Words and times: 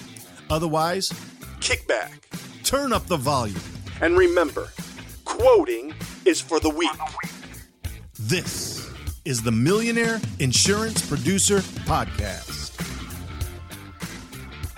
Otherwise, 0.49 1.11
kick 1.59 1.87
back, 1.87 2.29
turn 2.63 2.93
up 2.93 3.07
the 3.07 3.17
volume, 3.17 3.59
and 4.01 4.17
remember 4.17 4.69
quoting 5.25 5.93
is 6.25 6.39
for 6.39 6.59
the 6.59 6.69
weak. 6.69 6.91
This 8.19 8.87
is 9.25 9.41
the 9.41 9.51
Millionaire 9.51 10.21
Insurance 10.39 11.03
Producer 11.07 11.59
Podcast. 11.85 12.68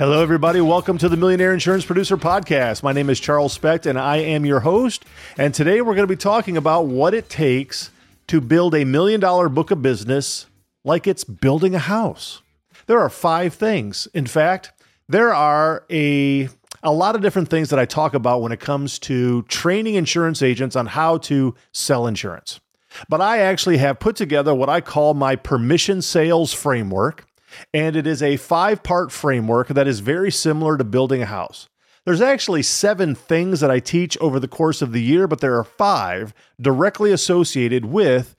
Hello, 0.01 0.23
everybody. 0.23 0.59
Welcome 0.61 0.97
to 0.97 1.07
the 1.07 1.15
Millionaire 1.15 1.53
Insurance 1.53 1.85
Producer 1.85 2.17
Podcast. 2.17 2.81
My 2.81 2.91
name 2.91 3.07
is 3.07 3.19
Charles 3.19 3.53
Specht, 3.53 3.85
and 3.85 3.99
I 3.99 4.17
am 4.17 4.47
your 4.47 4.61
host. 4.61 5.05
And 5.37 5.53
today 5.53 5.79
we're 5.79 5.93
going 5.93 6.07
to 6.07 6.11
be 6.11 6.15
talking 6.15 6.57
about 6.57 6.87
what 6.87 7.13
it 7.13 7.29
takes 7.29 7.91
to 8.25 8.41
build 8.41 8.73
a 8.73 8.83
million 8.83 9.19
dollar 9.19 9.47
book 9.47 9.69
of 9.69 9.83
business 9.83 10.47
like 10.83 11.05
it's 11.05 11.23
building 11.23 11.75
a 11.75 11.79
house. 11.79 12.41
There 12.87 12.99
are 12.99 13.11
five 13.11 13.53
things. 13.53 14.07
In 14.11 14.25
fact, 14.25 14.71
there 15.07 15.35
are 15.35 15.85
a 15.91 16.49
a 16.81 16.91
lot 16.91 17.13
of 17.13 17.21
different 17.21 17.49
things 17.49 17.69
that 17.69 17.77
I 17.77 17.85
talk 17.85 18.15
about 18.15 18.41
when 18.41 18.51
it 18.51 18.59
comes 18.59 18.97
to 19.01 19.43
training 19.43 19.93
insurance 19.93 20.41
agents 20.41 20.75
on 20.75 20.87
how 20.87 21.19
to 21.19 21.53
sell 21.73 22.07
insurance. 22.07 22.59
But 23.07 23.21
I 23.21 23.37
actually 23.37 23.77
have 23.77 23.99
put 23.99 24.15
together 24.15 24.55
what 24.55 24.67
I 24.67 24.81
call 24.81 25.13
my 25.13 25.35
permission 25.35 26.01
sales 26.01 26.53
framework. 26.53 27.27
And 27.73 27.95
it 27.95 28.07
is 28.07 28.21
a 28.21 28.37
five 28.37 28.83
part 28.83 29.11
framework 29.11 29.69
that 29.69 29.87
is 29.87 29.99
very 29.99 30.31
similar 30.31 30.77
to 30.77 30.83
building 30.83 31.21
a 31.21 31.27
house. 31.27 31.69
There's 32.05 32.21
actually 32.21 32.63
seven 32.63 33.13
things 33.13 33.59
that 33.59 33.69
I 33.69 33.79
teach 33.79 34.17
over 34.19 34.39
the 34.39 34.47
course 34.47 34.81
of 34.81 34.91
the 34.91 35.01
year, 35.03 35.27
but 35.27 35.39
there 35.39 35.57
are 35.57 35.63
five 35.63 36.33
directly 36.59 37.11
associated 37.11 37.85
with 37.85 38.35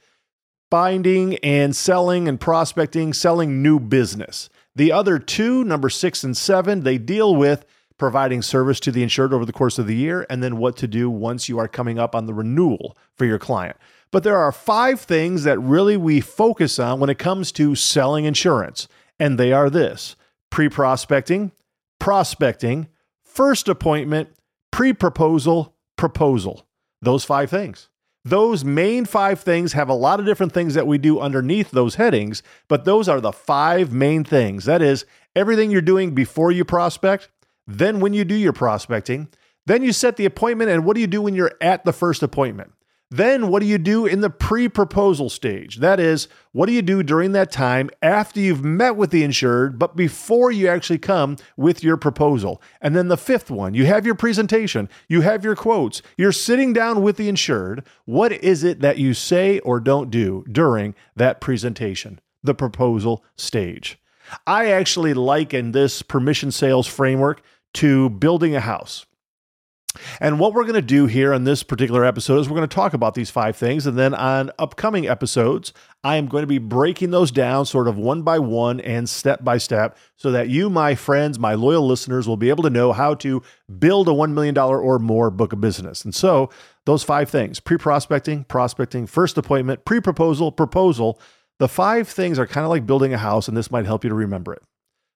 binding 0.69 1.37
and 1.39 1.77
selling 1.77 2.27
and 2.27 2.41
prospecting, 2.41 3.13
selling 3.13 3.63
new 3.63 3.79
business. 3.79 4.49
The 4.75 4.91
other 4.91 5.19
two, 5.19 5.65
number 5.65 5.91
six 5.91 6.25
and 6.25 6.37
seven, 6.37 6.83
they 6.83 6.99
deal 6.99 7.37
with 7.37 7.65
providing 7.99 8.43
service 8.43 8.81
to 8.81 8.91
the 8.91 9.03
insured 9.03 9.33
over 9.33 9.45
the 9.45 9.53
course 9.53 9.79
of 9.79 9.87
the 9.87 9.95
year 9.95 10.27
and 10.29 10.43
then 10.43 10.57
what 10.57 10.77
to 10.79 10.89
do 10.89 11.09
once 11.09 11.49
you 11.49 11.59
are 11.59 11.69
coming 11.69 12.01
up 12.01 12.17
on 12.17 12.27
the 12.27 12.35
renewal 12.35 12.97
for 13.15 13.27
your 13.27 13.39
client. 13.39 13.77
But 14.11 14.25
there 14.25 14.39
are 14.39 14.51
five 14.51 15.01
things 15.01 15.45
that 15.45 15.59
really 15.59 15.97
we 15.97 16.21
focus 16.21 16.79
on 16.79 16.99
when 16.99 17.11
it 17.11 17.19
comes 17.19 17.53
to 17.53 17.77
selling 17.77 18.25
insurance 18.25 18.89
and 19.23 19.39
they 19.39 19.53
are 19.53 19.71
this 19.71 20.17
pre 20.51 20.69
prospecting, 20.69 21.53
prospecting, 22.01 22.89
first 23.25 23.69
appointment, 23.69 24.31
pre 24.73 24.93
proposal, 24.93 25.77
proposal. 25.97 26.67
Those 27.01 27.25
five 27.25 27.49
things. 27.49 27.89
Those 28.25 28.65
main 28.65 29.05
five 29.05 29.41
things 29.41 29.75
have 29.75 29.89
a 29.89 29.95
lot 29.95 30.19
of 30.19 30.27
different 30.27 30.53
things 30.53 30.75
that 30.75 30.89
we 30.89 30.99
do 30.99 31.21
underneath 31.21 31.71
those 31.71 31.97
headings, 31.97 32.43
but 32.69 32.85
those 32.85 33.09
are 33.09 33.21
the 33.21 33.33
five 33.33 33.93
main 33.93 34.25
things. 34.25 34.65
That 34.65 34.83
is 34.83 35.05
everything 35.37 35.71
you're 35.71 35.83
doing 35.83 36.15
before 36.15 36.51
you 36.51 36.65
prospect, 36.65 37.29
then 37.67 38.01
when 38.01 38.15
you 38.15 38.25
do 38.25 38.35
your 38.35 38.53
prospecting, 38.53 39.29
then 39.67 39.85
you 39.85 39.93
set 39.93 40.17
the 40.17 40.25
appointment, 40.25 40.71
and 40.71 40.85
what 40.85 40.95
do 40.95 41.01
you 41.01 41.07
do 41.07 41.23
when 41.23 41.35
you're 41.35 41.55
at 41.61 41.85
the 41.85 41.93
first 41.93 42.25
appointment? 42.25 42.73
Then, 43.13 43.49
what 43.49 43.61
do 43.61 43.67
you 43.67 43.77
do 43.77 44.07
in 44.07 44.23
the 44.23 44.31
pre 44.31 44.71
proposal 44.71 45.29
stage? 45.29 45.77
That 45.77 46.01
is, 46.01 46.29
what 46.53 46.65
do 46.65 46.73
you 46.73 46.81
do 46.81 47.03
during 47.03 47.33
that 47.33 47.53
time 47.53 47.91
after 48.01 48.41
you've 48.41 48.65
met 48.65 48.97
with 48.97 49.11
the 49.11 49.23
insured, 49.23 49.79
but 49.79 49.95
before 49.95 50.51
you 50.51 50.67
actually 50.67 50.99
come 50.99 51.37
with 51.55 51.85
your 51.85 51.99
proposal? 51.99 52.63
And 52.81 52.97
then 52.97 53.09
the 53.09 53.19
fifth 53.19 53.51
one, 53.51 53.75
you 53.75 53.85
have 53.85 54.07
your 54.07 54.15
presentation, 54.15 54.89
you 55.09 55.21
have 55.21 55.45
your 55.45 55.55
quotes, 55.55 56.01
you're 56.17 56.33
sitting 56.33 56.73
down 56.73 57.03
with 57.03 57.19
the 57.19 57.29
insured. 57.29 57.85
What 58.07 58.33
is 58.33 58.65
it 58.65 58.81
that 58.81 58.97
you 58.97 59.13
say 59.13 59.59
or 59.59 59.79
don't 59.79 60.11
do 60.11 60.47
during 60.51 60.95
that 61.15 61.39
presentation, 61.39 62.19
the 62.43 62.55
proposal 62.55 63.23
stage? 63.37 63.99
I 64.47 64.71
actually 64.71 65.13
liken 65.13 65.73
this 65.73 66.01
permission 66.01 66.51
sales 66.51 66.87
framework 66.87 67.43
to 67.75 68.09
building 68.09 68.57
a 68.57 68.61
house. 68.61 69.05
And 70.21 70.39
what 70.39 70.55
we're 70.55 70.65
going 70.65 70.75
to 70.75 70.83
do 70.83 71.07
here 71.07 71.33
on 71.33 71.45
this 71.45 71.63
particular 71.63 72.05
episode 72.05 72.39
is 72.39 72.49
we're 72.49 72.57
going 72.57 72.69
to 72.69 72.75
talk 72.75 72.95
about 72.95 73.15
these 73.15 73.31
five 73.31 73.57
things. 73.57 73.87
And 73.87 73.99
then 73.99 74.15
on 74.15 74.51
upcoming 74.59 75.09
episodes, 75.09 75.73
I 76.05 76.17
am 76.17 76.27
going 76.27 76.43
to 76.43 76.47
be 76.49 76.59
breaking 76.59 77.11
those 77.11 77.31
down 77.31 77.67
sort 77.67 77.89
of 77.89 77.97
one 77.97 78.23
by 78.23 78.39
one 78.39 78.81
and 78.81 79.09
step 79.09 79.45
by 79.45 79.59
step 79.59 79.97
so 80.17 80.31
that 80.33 80.49
you, 80.49 80.71
my 80.71 80.95
friends, 80.95 81.39
my 81.39 81.55
loyal 81.55 81.87
listeners, 81.87 82.27
will 82.27 82.37
be 82.37 82.49
able 82.49 82.63
to 82.65 82.71
know 82.71 82.93
how 82.93 83.15
to 83.17 83.43
build 83.79 84.09
a 84.09 84.13
$1 84.13 84.33
million 84.33 84.57
or 84.59 84.99
more 84.99 85.31
book 85.31 85.53
of 85.53 85.61
business. 85.61 86.05
And 86.05 86.15
so, 86.15 86.51
those 86.85 87.05
five 87.05 87.31
things 87.31 87.61
pre 87.61 87.79
prospecting, 87.79 88.43
prospecting, 88.45 89.07
first 89.07 89.39
appointment, 89.39 89.85
pre 89.85 90.01
proposal, 90.01 90.51
proposal 90.51 91.21
the 91.63 91.69
five 91.69 92.09
things 92.09 92.41
are 92.41 92.47
kind 92.47 92.65
of 92.65 92.71
like 92.71 92.87
building 92.87 93.15
a 93.15 93.19
house, 93.19 93.47
and 93.47 93.57
this 93.57 93.71
might 93.71 93.87
help 93.87 94.03
you 94.03 94.11
to 94.11 94.17
remember 94.17 94.53
it. 94.53 94.63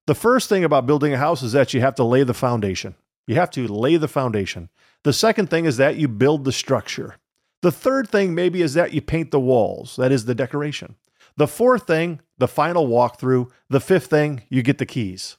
The 0.07 0.15
first 0.15 0.49
thing 0.49 0.63
about 0.63 0.87
building 0.87 1.13
a 1.13 1.19
house 1.19 1.43
is 1.43 1.51
that 1.53 1.75
you 1.75 1.81
have 1.81 1.97
to 1.97 2.05
lay 2.05 2.23
the 2.23 2.35
foundation. 2.35 2.95
You 3.27 3.35
have 3.37 3.51
to 3.53 3.67
lay 3.67 3.97
the 3.97 4.09
foundation. 4.09 4.69
The 5.05 5.13
second 5.13 5.51
thing 5.51 5.65
is 5.65 5.77
that 5.77 5.97
you 5.97 6.09
build 6.09 6.45
the 6.45 6.53
structure. 6.53 7.17
The 7.63 7.73
third 7.73 8.09
thing 8.09 8.35
maybe 8.35 8.63
is 8.63 8.75
that 8.75 8.93
you 8.93 9.01
paint 9.01 9.31
the 9.31 9.41
walls, 9.41 9.97
that 9.97 10.13
is 10.13 10.25
the 10.25 10.35
decoration. 10.35 10.97
The 11.37 11.47
fourth 11.47 11.87
thing, 11.87 12.21
the 12.39 12.49
final 12.49 12.89
walkthrough. 12.89 13.51
The 13.69 13.81
fifth 13.81 14.07
thing, 14.07 14.43
you 14.49 14.63
get 14.63 14.79
the 14.79 14.87
keys. 14.87 15.37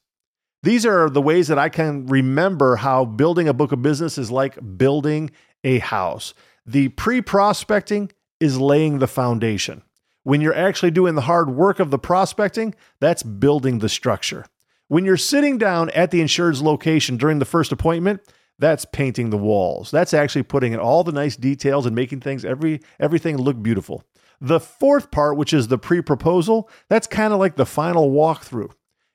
These 0.63 0.85
are 0.85 1.09
the 1.09 1.21
ways 1.21 1.47
that 1.47 1.57
I 1.57 1.69
can 1.69 2.05
remember 2.07 2.75
how 2.77 3.05
building 3.05 3.47
a 3.47 3.53
book 3.53 3.71
of 3.71 3.81
business 3.81 4.17
is 4.17 4.29
like 4.29 4.77
building 4.77 5.31
a 5.63 5.79
house. 5.79 6.33
The 6.65 6.89
pre 6.89 7.21
prospecting 7.21 8.11
is 8.39 8.59
laying 8.59 8.99
the 8.99 9.07
foundation. 9.07 9.83
When 10.23 10.41
you're 10.41 10.53
actually 10.53 10.91
doing 10.91 11.15
the 11.15 11.21
hard 11.21 11.49
work 11.49 11.79
of 11.79 11.89
the 11.89 11.97
prospecting, 11.97 12.75
that's 12.99 13.23
building 13.23 13.79
the 13.79 13.89
structure. 13.89 14.45
When 14.87 15.03
you're 15.03 15.17
sitting 15.17 15.57
down 15.57 15.89
at 15.89 16.11
the 16.11 16.21
insured's 16.21 16.61
location 16.61 17.17
during 17.17 17.39
the 17.39 17.45
first 17.45 17.71
appointment, 17.71 18.21
that's 18.57 18.85
painting 18.85 19.29
the 19.29 19.37
walls. 19.37 19.91
That's 19.91 20.13
actually 20.13 20.43
putting 20.43 20.73
in 20.73 20.79
all 20.79 21.03
the 21.03 21.11
nice 21.11 21.35
details 21.35 21.85
and 21.85 21.95
making 21.95 22.21
things 22.21 22.45
every 22.45 22.81
everything 22.99 23.37
look 23.37 23.61
beautiful. 23.61 24.03
The 24.39 24.59
fourth 24.59 25.11
part, 25.11 25.35
which 25.35 25.53
is 25.53 25.67
the 25.67 25.77
pre-proposal, 25.77 26.69
that's 26.89 27.07
kind 27.07 27.33
of 27.33 27.39
like 27.39 27.55
the 27.55 27.65
final 27.65 28.11
walkthrough. 28.11 28.71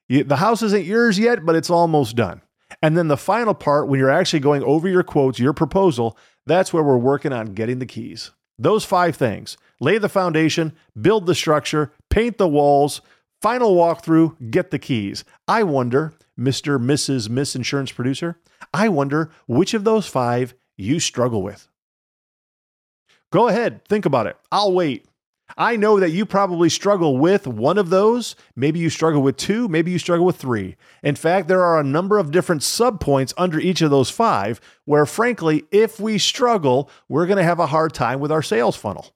You, 0.09 0.25
the 0.25 0.37
house 0.37 0.63
isn't 0.63 0.85
yours 0.85 1.19
yet, 1.19 1.47
but 1.47 1.57
it's 1.57 1.71
almost 1.71 2.17
done. 2.17 2.43
And 2.83 2.97
then 2.97 3.09
the 3.09 3.17
final 3.17 3.55
part, 3.55 3.89
when 3.89 4.01
you're 4.01 4.11
actually 4.11 4.41
going 4.41 4.63
over 4.65 4.89
your 4.89 5.03
quotes, 5.03 5.39
your 5.39 5.53
proposal, 5.53 6.19
that's 6.45 6.73
where 6.73 6.83
we're 6.83 6.97
working 6.97 7.33
on 7.33 7.55
getting 7.55 7.79
the 7.79 7.87
keys. 7.87 8.33
Those 8.59 8.85
five 8.85 9.17
things 9.17 9.57
lay 9.81 9.99
the 9.99 10.09
foundation, 10.09 10.73
build 11.01 11.27
the 11.27 11.35
structure, 11.35 11.93
paint 12.11 12.39
the 12.39 12.49
walls, 12.49 13.01
Final 13.43 13.75
walkthrough, 13.75 14.53
get 14.53 14.71
the 14.71 14.79
keys. 14.79 15.25
I 15.49 15.65
wonder, 15.65 16.13
Mr. 16.39 16.79
Mrs. 16.81 17.29
Miss 17.29 17.57
Insurance 17.57 17.91
Producer, 17.91 18.39
I 18.73 18.89
wonder 18.89 19.33
which 19.49 19.75
of 19.75 19.83
those 19.83 20.07
five 20.07 20.55
you 20.77 21.01
struggle 21.01 21.43
with. 21.43 21.67
Go 23.33 23.49
ahead, 23.49 23.85
think 23.87 24.07
about 24.07 24.29
it. 24.29 24.37
I'll 24.53 24.73
wait. 24.73 25.07
I 25.59 25.75
know 25.75 25.99
that 25.99 26.11
you 26.11 26.25
probably 26.25 26.69
struggle 26.69 27.19
with 27.19 27.49
one 27.49 27.79
of 27.79 27.91
those. 27.91 28.37
Maybe 28.55 28.79
you 28.79 28.89
struggle 28.89 29.23
with 29.23 29.37
two, 29.37 29.67
maybe 29.67 29.91
you 29.91 29.99
struggle 29.99 30.25
with 30.25 30.37
three. 30.37 30.77
In 31.03 31.17
fact, 31.17 31.49
there 31.49 31.65
are 31.65 31.81
a 31.81 31.85
number 31.85 32.19
of 32.19 32.31
different 32.31 32.63
subpoints 32.63 33.35
under 33.37 33.59
each 33.59 33.83
of 33.83 33.91
those 33.91 34.09
five 34.09 34.61
where, 34.85 35.05
frankly, 35.05 35.65
if 35.73 35.99
we 35.99 36.17
struggle, 36.17 36.89
we're 37.09 37.27
going 37.27 37.39
to 37.39 37.43
have 37.43 37.59
a 37.59 37.67
hard 37.67 37.93
time 37.93 38.21
with 38.21 38.31
our 38.31 38.43
sales 38.43 38.77
funnel. 38.77 39.13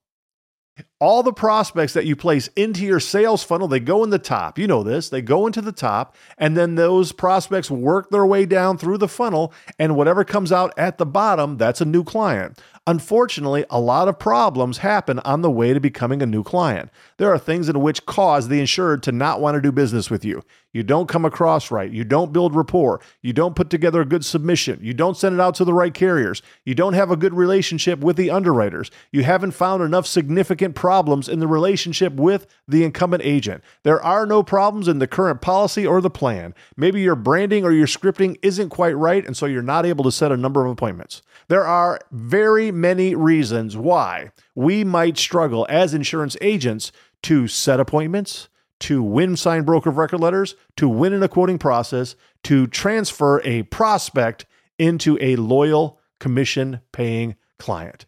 All 0.99 1.23
the 1.23 1.33
prospects 1.33 1.93
that 1.93 2.07
you 2.07 2.17
place 2.17 2.49
into 2.57 2.83
your 2.83 3.01
sales 3.01 3.45
funnel, 3.45 3.69
they 3.69 3.81
go 3.81 4.03
in 4.03 4.09
the 4.09 4.19
top. 4.19 4.59
You 4.59 4.67
know 4.67 4.83
this. 4.83 5.11
They 5.11 5.21
go 5.21 5.47
into 5.47 5.61
the 5.61 5.71
top, 5.71 6.17
and 6.39 6.57
then 6.57 6.75
those 6.75 7.13
prospects 7.13 7.71
work 7.71 8.09
their 8.09 8.25
way 8.25 8.47
down 8.47 8.79
through 8.79 8.97
the 8.97 9.07
funnel, 9.07 9.53
and 9.79 9.95
whatever 9.95 10.25
comes 10.25 10.53
out 10.53 10.73
at 10.79 10.97
the 10.97 11.05
bottom, 11.05 11.59
that's 11.59 11.83
a 11.83 11.85
new 11.85 12.03
client. 12.03 12.59
Unfortunately, 12.89 13.65
a 13.69 13.81
lot 13.81 14.07
of 14.07 14.19
problems 14.19 14.79
happen 14.79 15.19
on 15.19 15.43
the 15.43 15.51
way 15.51 15.75
to 15.75 15.81
becoming 15.81 16.23
a 16.23 16.27
new 16.27 16.45
client. 16.45 16.89
There 17.19 17.33
are 17.33 17.39
things 17.39 17.69
in 17.69 17.81
which 17.81 18.07
cause 18.07 18.47
the 18.47 18.61
insured 18.61 19.03
to 19.03 19.13
not 19.13 19.41
want 19.41 19.57
to 19.57 19.61
do 19.61 19.73
business 19.73 20.09
with 20.09 20.25
you. 20.25 20.45
You 20.73 20.85
don't 20.85 21.09
come 21.09 21.25
across 21.25 21.71
right. 21.73 21.91
You 21.91 22.05
don't 22.05 22.33
build 22.33 22.55
rapport. 22.55 23.01
You 23.23 23.33
don't 23.33 23.57
put 23.57 23.71
together 23.71 24.03
a 24.03 24.07
good 24.07 24.25
submission. 24.25 24.79
You 24.83 24.95
don't 24.95 25.17
send 25.17 25.35
it 25.35 25.41
out 25.41 25.57
to 25.57 25.65
the 25.65 25.75
right 25.75 25.93
carriers. 25.93 26.43
You 26.65 26.77
don't 26.77 26.93
have 26.93 27.11
a 27.11 27.17
good 27.17 27.35
relationship 27.35 27.99
with 28.01 28.17
the 28.17 28.31
underwriters. 28.31 28.91
You 29.11 29.25
haven't 29.25 29.53
found 29.53 29.83
enough 29.83 30.07
significant 30.07 30.77
problems 30.87 31.29
in 31.29 31.41
the 31.41 31.49
relationship 31.49 32.13
with 32.13 32.47
the 32.69 32.85
incumbent 32.85 33.25
agent. 33.25 33.61
There 33.83 34.01
are 34.01 34.25
no 34.25 34.45
problems 34.45 34.87
in 34.87 35.01
the 35.01 35.09
current 35.09 35.41
policy 35.41 35.85
or 35.85 36.01
the 36.01 36.11
plan. 36.11 36.55
Maybe 36.77 37.03
your 37.03 37.17
branding 37.17 37.65
or 37.65 37.73
your 37.73 37.89
scripting 37.89 38.37
isn't 38.41 38.69
quite 38.69 38.97
right, 38.97 39.27
and 39.27 39.37
so 39.37 39.47
you're 39.47 39.63
not 39.63 39.85
able 39.85 40.05
to 40.05 40.13
set 40.13 40.31
a 40.31 40.37
number 40.37 40.65
of 40.65 40.71
appointments. 40.71 41.23
There 41.49 41.65
are 41.65 41.99
very 42.13 42.71
many 42.71 43.17
reasons 43.17 43.77
why 43.77 44.31
we 44.55 44.85
might 44.85 45.19
struggle 45.19 45.67
as 45.69 45.93
insurance 45.93 46.37
agents 46.41 46.93
to 47.23 47.49
set 47.49 47.81
appointments, 47.81 48.49
to 48.79 49.03
win 49.03 49.37
signed 49.37 49.67
broker 49.67 49.91
of 49.91 49.97
record 49.97 50.21
letters, 50.21 50.55
to 50.77 50.89
win 50.89 51.13
in 51.13 51.21
a 51.25 51.29
quoting 51.29 51.59
process, 51.59 52.15
to 52.45 52.69
transfer 52.69 53.41
a 53.43 53.65
prospect 53.65 54.47
into 54.79 55.19
a 55.21 55.35
loyal 55.35 55.99
commission 56.21 56.81
paying 56.93 57.35
client. 57.59 58.07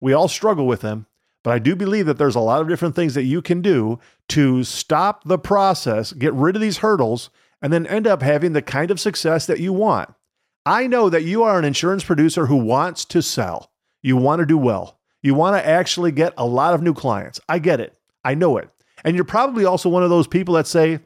We 0.00 0.14
all 0.14 0.28
struggle 0.28 0.66
with 0.66 0.80
them, 0.80 1.04
but 1.44 1.52
I 1.52 1.60
do 1.60 1.76
believe 1.76 2.06
that 2.06 2.18
there's 2.18 2.34
a 2.34 2.40
lot 2.40 2.60
of 2.60 2.68
different 2.68 2.96
things 2.96 3.14
that 3.14 3.22
you 3.22 3.40
can 3.40 3.60
do 3.60 4.00
to 4.30 4.64
stop 4.64 5.22
the 5.24 5.38
process, 5.38 6.12
get 6.12 6.32
rid 6.32 6.56
of 6.56 6.62
these 6.62 6.78
hurdles, 6.78 7.30
and 7.62 7.72
then 7.72 7.86
end 7.86 8.08
up 8.08 8.22
having 8.22 8.54
the 8.54 8.62
kind 8.62 8.90
of 8.90 8.98
success 8.98 9.46
that 9.46 9.60
you 9.60 9.72
want. 9.72 10.12
I 10.66 10.86
know 10.86 11.10
that 11.10 11.24
you 11.24 11.42
are 11.42 11.58
an 11.58 11.64
insurance 11.64 12.02
producer 12.02 12.46
who 12.46 12.56
wants 12.56 13.04
to 13.06 13.22
sell. 13.22 13.70
You 14.02 14.16
want 14.16 14.40
to 14.40 14.46
do 14.46 14.58
well. 14.58 14.98
You 15.22 15.34
want 15.34 15.56
to 15.56 15.66
actually 15.66 16.12
get 16.12 16.32
a 16.36 16.46
lot 16.46 16.74
of 16.74 16.82
new 16.82 16.94
clients. 16.94 17.40
I 17.48 17.58
get 17.58 17.78
it. 17.78 17.96
I 18.24 18.34
know 18.34 18.56
it. 18.56 18.70
And 19.04 19.14
you're 19.14 19.24
probably 19.24 19.66
also 19.66 19.90
one 19.90 20.02
of 20.02 20.10
those 20.10 20.26
people 20.26 20.54
that 20.54 20.66
say, 20.66 21.00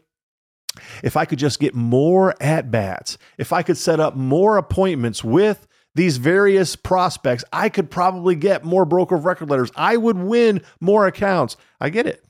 if 1.02 1.16
I 1.16 1.24
could 1.24 1.40
just 1.40 1.58
get 1.58 1.74
more 1.74 2.34
at 2.40 2.70
bats, 2.70 3.18
if 3.38 3.52
I 3.52 3.62
could 3.62 3.76
set 3.76 3.98
up 3.98 4.14
more 4.14 4.56
appointments 4.56 5.24
with 5.24 5.66
these 5.94 6.16
various 6.16 6.76
prospects, 6.76 7.44
I 7.52 7.68
could 7.68 7.90
probably 7.90 8.34
get 8.34 8.64
more 8.64 8.84
broker 8.84 9.16
of 9.16 9.24
record 9.24 9.50
letters. 9.50 9.70
I 9.74 9.96
would 9.96 10.18
win 10.18 10.62
more 10.80 11.06
accounts. 11.06 11.56
I 11.80 11.90
get 11.90 12.06
it. 12.06 12.24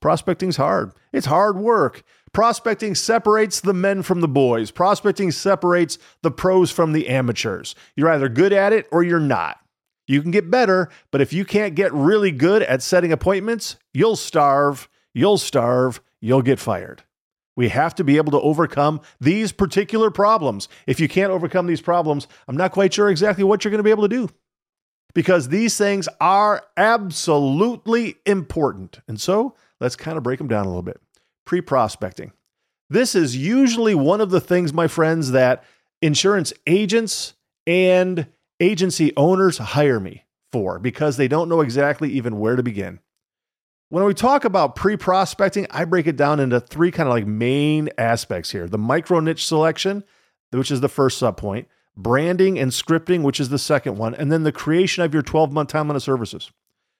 Prospecting's 0.00 0.56
hard. 0.56 0.92
It's 1.12 1.26
hard 1.26 1.56
work. 1.56 2.02
Prospecting 2.32 2.94
separates 2.94 3.60
the 3.60 3.74
men 3.74 4.02
from 4.02 4.20
the 4.20 4.28
boys. 4.28 4.70
Prospecting 4.70 5.32
separates 5.32 5.98
the 6.22 6.30
pros 6.30 6.70
from 6.70 6.92
the 6.92 7.08
amateurs. 7.08 7.74
You're 7.96 8.10
either 8.10 8.28
good 8.28 8.52
at 8.52 8.72
it 8.72 8.86
or 8.92 9.02
you're 9.02 9.18
not. 9.18 9.58
You 10.06 10.22
can 10.22 10.30
get 10.30 10.50
better, 10.50 10.90
but 11.10 11.20
if 11.20 11.32
you 11.32 11.44
can't 11.44 11.74
get 11.74 11.92
really 11.92 12.30
good 12.30 12.62
at 12.62 12.82
setting 12.82 13.12
appointments, 13.12 13.76
you'll 13.92 14.16
starve, 14.16 14.88
you'll 15.12 15.38
starve, 15.38 16.00
you'll 16.20 16.42
get 16.42 16.58
fired. 16.58 17.02
We 17.56 17.68
have 17.68 17.94
to 17.96 18.04
be 18.04 18.16
able 18.16 18.32
to 18.32 18.40
overcome 18.40 19.00
these 19.20 19.52
particular 19.52 20.10
problems. 20.10 20.68
If 20.86 21.00
you 21.00 21.08
can't 21.08 21.32
overcome 21.32 21.66
these 21.66 21.80
problems, 21.80 22.26
I'm 22.48 22.56
not 22.56 22.72
quite 22.72 22.94
sure 22.94 23.10
exactly 23.10 23.44
what 23.44 23.64
you're 23.64 23.70
going 23.70 23.80
to 23.80 23.84
be 23.84 23.90
able 23.90 24.08
to 24.08 24.08
do 24.08 24.30
because 25.14 25.48
these 25.48 25.76
things 25.76 26.08
are 26.20 26.64
absolutely 26.76 28.16
important. 28.26 29.00
And 29.08 29.20
so 29.20 29.54
let's 29.80 29.96
kind 29.96 30.16
of 30.16 30.22
break 30.22 30.38
them 30.38 30.48
down 30.48 30.64
a 30.64 30.68
little 30.68 30.82
bit 30.82 31.00
pre 31.44 31.60
prospecting. 31.60 32.32
This 32.88 33.14
is 33.14 33.36
usually 33.36 33.94
one 33.94 34.20
of 34.20 34.30
the 34.30 34.40
things, 34.40 34.72
my 34.72 34.88
friends, 34.88 35.30
that 35.32 35.64
insurance 36.02 36.52
agents 36.66 37.34
and 37.66 38.26
agency 38.58 39.12
owners 39.16 39.58
hire 39.58 40.00
me 40.00 40.24
for 40.50 40.78
because 40.78 41.16
they 41.16 41.28
don't 41.28 41.48
know 41.48 41.60
exactly 41.60 42.10
even 42.10 42.38
where 42.38 42.56
to 42.56 42.62
begin. 42.62 42.98
When 43.90 44.04
we 44.04 44.14
talk 44.14 44.44
about 44.44 44.76
pre 44.76 44.96
prospecting, 44.96 45.66
I 45.68 45.84
break 45.84 46.06
it 46.06 46.16
down 46.16 46.38
into 46.38 46.60
three 46.60 46.92
kind 46.92 47.08
of 47.08 47.12
like 47.12 47.26
main 47.26 47.90
aspects 47.98 48.52
here 48.52 48.68
the 48.68 48.78
micro 48.78 49.18
niche 49.18 49.44
selection, 49.44 50.04
which 50.52 50.70
is 50.70 50.80
the 50.80 50.88
first 50.88 51.18
sub 51.18 51.36
point, 51.36 51.66
branding 51.96 52.56
and 52.56 52.70
scripting, 52.70 53.22
which 53.22 53.40
is 53.40 53.48
the 53.48 53.58
second 53.58 53.98
one, 53.98 54.14
and 54.14 54.30
then 54.30 54.44
the 54.44 54.52
creation 54.52 55.02
of 55.02 55.12
your 55.12 55.24
12 55.24 55.52
month 55.52 55.72
timeline 55.72 55.96
of 55.96 56.04
services. 56.04 56.52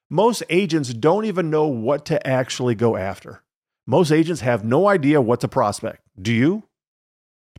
Most 0.08 0.42
agents 0.50 0.92
don't 0.92 1.26
even 1.26 1.48
know 1.48 1.68
what 1.68 2.04
to 2.06 2.26
actually 2.26 2.74
go 2.74 2.96
after. 2.96 3.44
Most 3.86 4.10
agents 4.10 4.40
have 4.40 4.64
no 4.64 4.88
idea 4.88 5.20
what 5.20 5.38
to 5.42 5.48
prospect. 5.48 6.02
Do 6.20 6.32
you? 6.32 6.64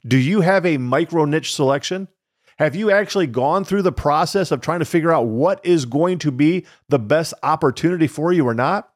Do 0.06 0.18
you 0.18 0.42
have 0.42 0.66
a 0.66 0.75
micro 0.78 1.24
niche 1.24 1.56
selection? 1.56 2.10
Have 2.60 2.75
you 2.75 2.92
actually 2.92 3.28
gone 3.28 3.63
through 3.63 3.83
the 3.83 3.94
process 3.94 4.51
of 4.51 4.60
trying 4.60 4.80
to 4.80 4.86
figure 4.86 5.13
out 5.13 5.28
what 5.28 5.66
is 5.66 5.86
going 5.86 6.18
to 6.19 6.31
be 6.31 6.66
the 6.89 7.00
best 7.00 7.33
opportunity 7.44 8.07
for 8.07 8.33
you 8.33 8.45
or 8.45 8.54
not? 8.54 8.91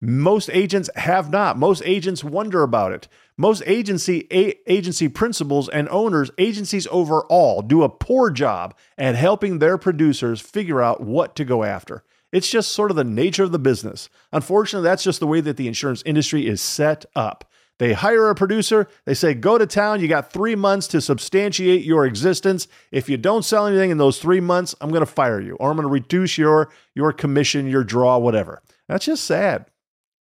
Most 0.00 0.50
agents 0.52 0.90
have 0.96 1.30
not. 1.30 1.58
Most 1.58 1.82
agents 1.84 2.22
wonder 2.22 2.62
about 2.62 2.92
it. 2.92 3.08
Most 3.38 3.62
agency 3.66 4.26
a- 4.30 4.58
agency 4.70 5.08
principals 5.08 5.68
and 5.68 5.88
owners, 5.88 6.30
agencies 6.38 6.86
overall, 6.90 7.62
do 7.62 7.82
a 7.82 7.88
poor 7.88 8.30
job 8.30 8.74
at 8.98 9.14
helping 9.14 9.58
their 9.58 9.78
producers 9.78 10.40
figure 10.40 10.82
out 10.82 11.00
what 11.00 11.34
to 11.36 11.44
go 11.44 11.64
after. 11.64 12.04
It's 12.32 12.50
just 12.50 12.72
sort 12.72 12.90
of 12.90 12.96
the 12.96 13.04
nature 13.04 13.44
of 13.44 13.52
the 13.52 13.58
business. 13.58 14.10
Unfortunately, 14.32 14.84
that's 14.84 15.04
just 15.04 15.20
the 15.20 15.26
way 15.26 15.40
that 15.40 15.56
the 15.56 15.68
insurance 15.68 16.02
industry 16.04 16.46
is 16.46 16.60
set 16.60 17.06
up. 17.14 17.50
They 17.78 17.92
hire 17.92 18.30
a 18.30 18.34
producer, 18.34 18.88
they 19.04 19.14
say, 19.14 19.34
go 19.34 19.58
to 19.58 19.66
town, 19.66 20.00
you 20.00 20.08
got 20.08 20.32
three 20.32 20.54
months 20.54 20.86
to 20.88 21.00
substantiate 21.00 21.84
your 21.84 22.06
existence. 22.06 22.68
If 22.90 23.08
you 23.08 23.18
don't 23.18 23.44
sell 23.44 23.66
anything 23.66 23.90
in 23.90 23.98
those 23.98 24.18
three 24.18 24.40
months, 24.40 24.74
I'm 24.80 24.90
going 24.90 25.00
to 25.00 25.06
fire 25.06 25.40
you 25.40 25.56
or 25.56 25.70
I'm 25.70 25.76
going 25.76 25.86
to 25.86 25.92
reduce 25.92 26.38
your, 26.38 26.70
your 26.94 27.12
commission, 27.12 27.66
your 27.66 27.84
draw, 27.84 28.16
whatever. 28.16 28.62
That's 28.88 29.04
just 29.04 29.24
sad. 29.24 29.66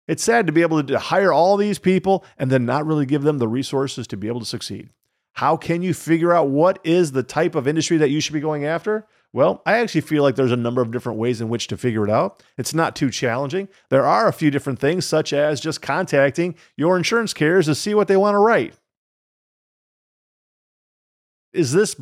It's 0.08 0.24
sad 0.24 0.46
to 0.46 0.52
be 0.52 0.62
able 0.62 0.82
to 0.82 0.98
hire 0.98 1.32
all 1.32 1.56
these 1.56 1.78
people 1.78 2.24
and 2.36 2.50
then 2.50 2.66
not 2.66 2.86
really 2.86 3.06
give 3.06 3.22
them 3.22 3.38
the 3.38 3.48
resources 3.48 4.06
to 4.08 4.16
be 4.16 4.28
able 4.28 4.40
to 4.40 4.46
succeed. 4.46 4.90
How 5.34 5.56
can 5.56 5.82
you 5.82 5.94
figure 5.94 6.32
out 6.32 6.48
what 6.48 6.78
is 6.84 7.12
the 7.12 7.22
type 7.22 7.54
of 7.54 7.66
industry 7.66 7.96
that 7.98 8.10
you 8.10 8.20
should 8.20 8.34
be 8.34 8.40
going 8.40 8.64
after? 8.64 9.06
Well, 9.32 9.62
I 9.64 9.78
actually 9.78 10.02
feel 10.02 10.22
like 10.22 10.36
there's 10.36 10.52
a 10.52 10.56
number 10.56 10.82
of 10.82 10.90
different 10.90 11.18
ways 11.18 11.40
in 11.40 11.48
which 11.48 11.68
to 11.68 11.78
figure 11.78 12.04
it 12.04 12.10
out. 12.10 12.42
It's 12.58 12.74
not 12.74 12.94
too 12.94 13.10
challenging. 13.10 13.68
There 13.88 14.04
are 14.04 14.28
a 14.28 14.32
few 14.32 14.50
different 14.50 14.78
things, 14.78 15.06
such 15.06 15.32
as 15.32 15.58
just 15.58 15.80
contacting 15.80 16.54
your 16.76 16.98
insurance 16.98 17.32
carriers 17.32 17.64
to 17.66 17.74
see 17.74 17.94
what 17.94 18.08
they 18.08 18.16
want 18.16 18.34
to 18.34 18.40
write. 18.40 18.74
Is 21.54 21.72
this 21.72 21.96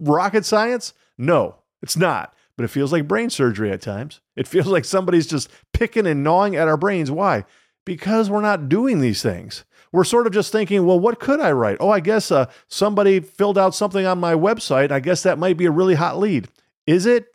rocket 0.00 0.44
science? 0.44 0.94
No, 1.16 1.56
it's 1.80 1.96
not. 1.96 2.34
But 2.56 2.64
it 2.64 2.68
feels 2.68 2.92
like 2.92 3.08
brain 3.08 3.30
surgery 3.30 3.70
at 3.72 3.80
times. 3.80 4.20
It 4.36 4.46
feels 4.46 4.66
like 4.68 4.84
somebody's 4.84 5.26
just 5.26 5.50
picking 5.72 6.06
and 6.06 6.22
gnawing 6.22 6.56
at 6.56 6.68
our 6.68 6.76
brains. 6.76 7.10
Why? 7.10 7.44
Because 7.84 8.30
we're 8.30 8.40
not 8.40 8.68
doing 8.68 9.00
these 9.00 9.22
things 9.22 9.64
we're 9.94 10.02
sort 10.02 10.26
of 10.26 10.32
just 10.32 10.50
thinking, 10.50 10.84
well, 10.84 10.98
what 10.98 11.20
could 11.20 11.38
I 11.38 11.52
write? 11.52 11.76
Oh, 11.78 11.88
I 11.88 12.00
guess 12.00 12.32
uh, 12.32 12.50
somebody 12.66 13.20
filled 13.20 13.56
out 13.56 13.76
something 13.76 14.04
on 14.04 14.18
my 14.18 14.34
website. 14.34 14.90
I 14.90 14.98
guess 14.98 15.22
that 15.22 15.38
might 15.38 15.56
be 15.56 15.66
a 15.66 15.70
really 15.70 15.94
hot 15.94 16.18
lead. 16.18 16.48
Is 16.84 17.06
it? 17.06 17.26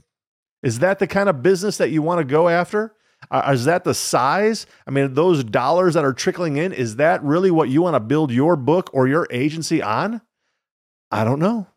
Is 0.61 0.79
that 0.79 0.99
the 0.99 1.07
kind 1.07 1.29
of 1.29 1.41
business 1.41 1.77
that 1.77 1.89
you 1.89 2.01
want 2.01 2.19
to 2.19 2.25
go 2.25 2.49
after? 2.49 2.93
Uh, 3.31 3.51
is 3.53 3.63
that 3.63 3.85
the 3.85 3.93
size? 3.93 4.65
I 4.85 4.91
mean, 4.91 5.13
those 5.13 5.41
dollars 5.41 5.93
that 5.93 6.03
are 6.03 6.11
trickling 6.11 6.57
in, 6.57 6.73
is 6.73 6.97
that 6.97 7.23
really 7.23 7.49
what 7.49 7.69
you 7.69 7.81
want 7.81 7.95
to 7.95 8.01
build 8.01 8.29
your 8.29 8.57
book 8.57 8.89
or 8.91 9.07
your 9.07 9.25
agency 9.31 9.81
on? 9.81 10.19
I 11.09 11.23
don't 11.23 11.39
know. 11.39 11.67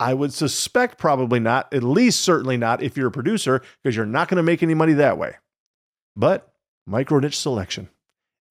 I 0.00 0.14
would 0.14 0.32
suspect 0.32 0.98
probably 0.98 1.40
not, 1.40 1.72
at 1.74 1.82
least 1.82 2.20
certainly 2.20 2.56
not 2.56 2.82
if 2.82 2.96
you're 2.96 3.08
a 3.08 3.12
producer, 3.12 3.62
because 3.82 3.96
you're 3.96 4.06
not 4.06 4.28
going 4.28 4.36
to 4.36 4.42
make 4.42 4.62
any 4.62 4.74
money 4.74 4.92
that 4.94 5.18
way. 5.18 5.34
But 6.14 6.52
micro 6.86 7.18
niche 7.18 7.38
selection. 7.38 7.88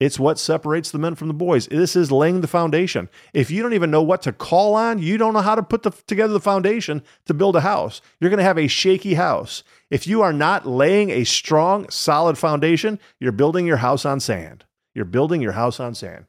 It's 0.00 0.18
what 0.18 0.38
separates 0.38 0.92
the 0.92 0.98
men 0.98 1.16
from 1.16 1.26
the 1.26 1.34
boys. 1.34 1.66
This 1.66 1.96
is 1.96 2.12
laying 2.12 2.40
the 2.40 2.46
foundation. 2.46 3.08
If 3.34 3.50
you 3.50 3.62
don't 3.62 3.72
even 3.72 3.90
know 3.90 4.02
what 4.02 4.22
to 4.22 4.32
call 4.32 4.76
on, 4.76 5.00
you 5.00 5.18
don't 5.18 5.32
know 5.32 5.40
how 5.40 5.56
to 5.56 5.62
put 5.62 5.82
the, 5.82 5.90
together 6.06 6.32
the 6.32 6.40
foundation 6.40 7.02
to 7.26 7.34
build 7.34 7.56
a 7.56 7.62
house. 7.62 8.00
You're 8.20 8.30
going 8.30 8.38
to 8.38 8.44
have 8.44 8.58
a 8.58 8.68
shaky 8.68 9.14
house. 9.14 9.64
If 9.90 10.06
you 10.06 10.22
are 10.22 10.32
not 10.32 10.66
laying 10.66 11.10
a 11.10 11.24
strong, 11.24 11.90
solid 11.90 12.38
foundation, 12.38 13.00
you're 13.18 13.32
building 13.32 13.66
your 13.66 13.78
house 13.78 14.04
on 14.04 14.20
sand. 14.20 14.64
You're 14.94 15.04
building 15.04 15.40
your 15.40 15.52
house 15.52 15.80
on 15.80 15.94
sand. 15.94 16.26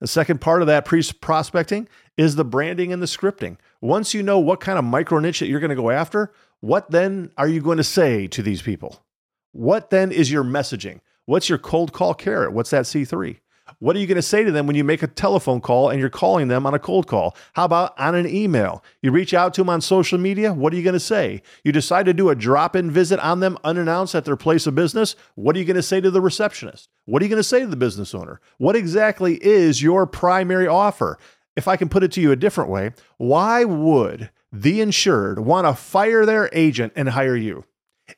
The 0.00 0.08
second 0.08 0.40
part 0.40 0.60
of 0.60 0.66
that 0.66 0.84
pre 0.84 1.02
prospecting 1.20 1.88
is 2.16 2.34
the 2.34 2.44
branding 2.44 2.92
and 2.92 3.00
the 3.00 3.06
scripting. 3.06 3.56
Once 3.80 4.12
you 4.12 4.22
know 4.22 4.38
what 4.38 4.60
kind 4.60 4.78
of 4.78 4.84
micro 4.84 5.18
niche 5.20 5.40
that 5.40 5.46
you're 5.46 5.60
going 5.60 5.70
to 5.70 5.76
go 5.76 5.90
after, 5.90 6.32
what 6.60 6.90
then 6.90 7.30
are 7.36 7.46
you 7.46 7.60
going 7.60 7.76
to 7.76 7.84
say 7.84 8.26
to 8.26 8.42
these 8.42 8.60
people? 8.60 9.04
What 9.52 9.90
then 9.90 10.10
is 10.10 10.32
your 10.32 10.44
messaging? 10.44 11.00
What's 11.26 11.48
your 11.48 11.58
cold 11.58 11.92
call 11.92 12.14
carrot? 12.14 12.52
What's 12.52 12.70
that 12.70 12.84
C3? 12.84 13.38
What 13.80 13.94
are 13.94 13.98
you 13.98 14.06
going 14.06 14.16
to 14.16 14.22
say 14.22 14.44
to 14.44 14.50
them 14.50 14.66
when 14.66 14.76
you 14.76 14.82
make 14.82 15.02
a 15.02 15.06
telephone 15.06 15.60
call 15.60 15.90
and 15.90 16.00
you're 16.00 16.08
calling 16.08 16.48
them 16.48 16.66
on 16.66 16.74
a 16.74 16.78
cold 16.78 17.06
call? 17.06 17.36
How 17.52 17.66
about 17.66 17.98
on 17.98 18.14
an 18.14 18.26
email? 18.26 18.82
You 19.02 19.12
reach 19.12 19.34
out 19.34 19.54
to 19.54 19.60
them 19.60 19.68
on 19.68 19.80
social 19.80 20.18
media. 20.18 20.52
What 20.52 20.72
are 20.72 20.76
you 20.76 20.82
going 20.82 20.94
to 20.94 21.00
say? 21.00 21.42
You 21.64 21.70
decide 21.70 22.06
to 22.06 22.14
do 22.14 22.30
a 22.30 22.34
drop 22.34 22.74
in 22.74 22.90
visit 22.90 23.20
on 23.20 23.40
them 23.40 23.58
unannounced 23.62 24.14
at 24.14 24.24
their 24.24 24.36
place 24.36 24.66
of 24.66 24.74
business. 24.74 25.14
What 25.34 25.54
are 25.54 25.58
you 25.58 25.64
going 25.64 25.76
to 25.76 25.82
say 25.82 26.00
to 26.00 26.10
the 26.10 26.20
receptionist? 26.20 26.88
What 27.04 27.22
are 27.22 27.26
you 27.26 27.30
going 27.30 27.40
to 27.40 27.44
say 27.44 27.60
to 27.60 27.66
the 27.66 27.76
business 27.76 28.14
owner? 28.14 28.40
What 28.56 28.74
exactly 28.74 29.34
is 29.44 29.82
your 29.82 30.06
primary 30.06 30.66
offer? 30.66 31.18
If 31.58 31.66
I 31.66 31.76
can 31.76 31.88
put 31.88 32.04
it 32.04 32.12
to 32.12 32.20
you 32.20 32.30
a 32.30 32.36
different 32.36 32.70
way, 32.70 32.92
why 33.16 33.64
would 33.64 34.30
the 34.52 34.80
insured 34.80 35.40
want 35.40 35.66
to 35.66 35.74
fire 35.74 36.24
their 36.24 36.48
agent 36.52 36.92
and 36.94 37.08
hire 37.08 37.34
you? 37.34 37.64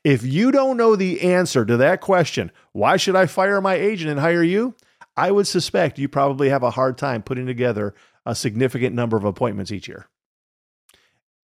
If 0.04 0.22
you 0.22 0.52
don't 0.52 0.76
know 0.76 0.94
the 0.94 1.22
answer 1.22 1.64
to 1.64 1.78
that 1.78 2.02
question, 2.02 2.52
why 2.72 2.98
should 2.98 3.16
I 3.16 3.24
fire 3.24 3.62
my 3.62 3.76
agent 3.76 4.10
and 4.10 4.20
hire 4.20 4.42
you? 4.42 4.74
I 5.16 5.30
would 5.30 5.46
suspect 5.46 5.98
you 5.98 6.06
probably 6.06 6.50
have 6.50 6.62
a 6.62 6.72
hard 6.72 6.98
time 6.98 7.22
putting 7.22 7.46
together 7.46 7.94
a 8.26 8.34
significant 8.34 8.94
number 8.94 9.16
of 9.16 9.24
appointments 9.24 9.72
each 9.72 9.88
year. 9.88 10.06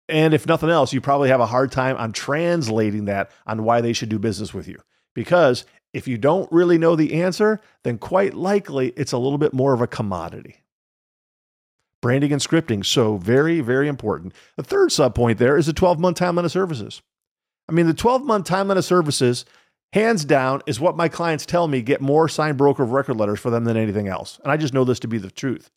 And 0.09 0.33
if 0.33 0.45
nothing 0.45 0.69
else, 0.69 0.91
you 0.91 0.99
probably 0.99 1.29
have 1.29 1.39
a 1.39 1.45
hard 1.45 1.71
time 1.71 1.95
on 1.95 2.11
translating 2.11 3.05
that 3.05 3.31
on 3.45 3.63
why 3.63 3.79
they 3.79 3.93
should 3.93 4.09
do 4.09 4.19
business 4.19 4.53
with 4.53 4.67
you. 4.67 4.81
Because 5.15 5.63
if 5.93 6.05
you 6.05 6.17
don't 6.17 6.51
really 6.51 6.77
know 6.77 6.97
the 6.97 7.21
answer, 7.21 7.61
then 7.83 7.97
quite 7.97 8.33
likely 8.33 8.89
it's 8.97 9.13
a 9.13 9.17
little 9.17 9.37
bit 9.37 9.53
more 9.53 9.73
of 9.73 9.79
a 9.79 9.87
commodity. 9.87 10.57
Branding 12.01 12.31
and 12.31 12.41
scripting, 12.41 12.85
so 12.85 13.17
very, 13.17 13.59
very 13.59 13.87
important. 13.87 14.33
The 14.55 14.63
third 14.63 14.91
sub 14.91 15.15
point 15.15 15.39
there 15.39 15.57
is 15.57 15.65
the 15.65 15.73
12 15.73 15.99
month 15.99 16.19
timeline 16.19 16.45
of 16.45 16.51
services. 16.51 17.01
I 17.67 17.71
mean, 17.71 17.87
the 17.87 17.93
12 17.93 18.23
month 18.23 18.47
timeline 18.47 18.77
of 18.77 18.85
services 18.85 19.45
hands 19.93 20.25
down, 20.25 20.61
is 20.65 20.79
what 20.79 20.97
my 20.97 21.07
clients 21.07 21.45
tell 21.45 21.67
me 21.67 21.81
get 21.81 22.01
more 22.01 22.27
signed 22.27 22.57
broker 22.57 22.83
of 22.83 22.91
record 22.91 23.17
letters 23.17 23.39
for 23.39 23.49
them 23.49 23.63
than 23.63 23.77
anything 23.77 24.07
else. 24.07 24.39
And 24.43 24.51
I 24.51 24.57
just 24.57 24.73
know 24.73 24.83
this 24.83 24.99
to 24.99 25.07
be 25.07 25.17
the 25.17 25.31
truth. 25.31 25.71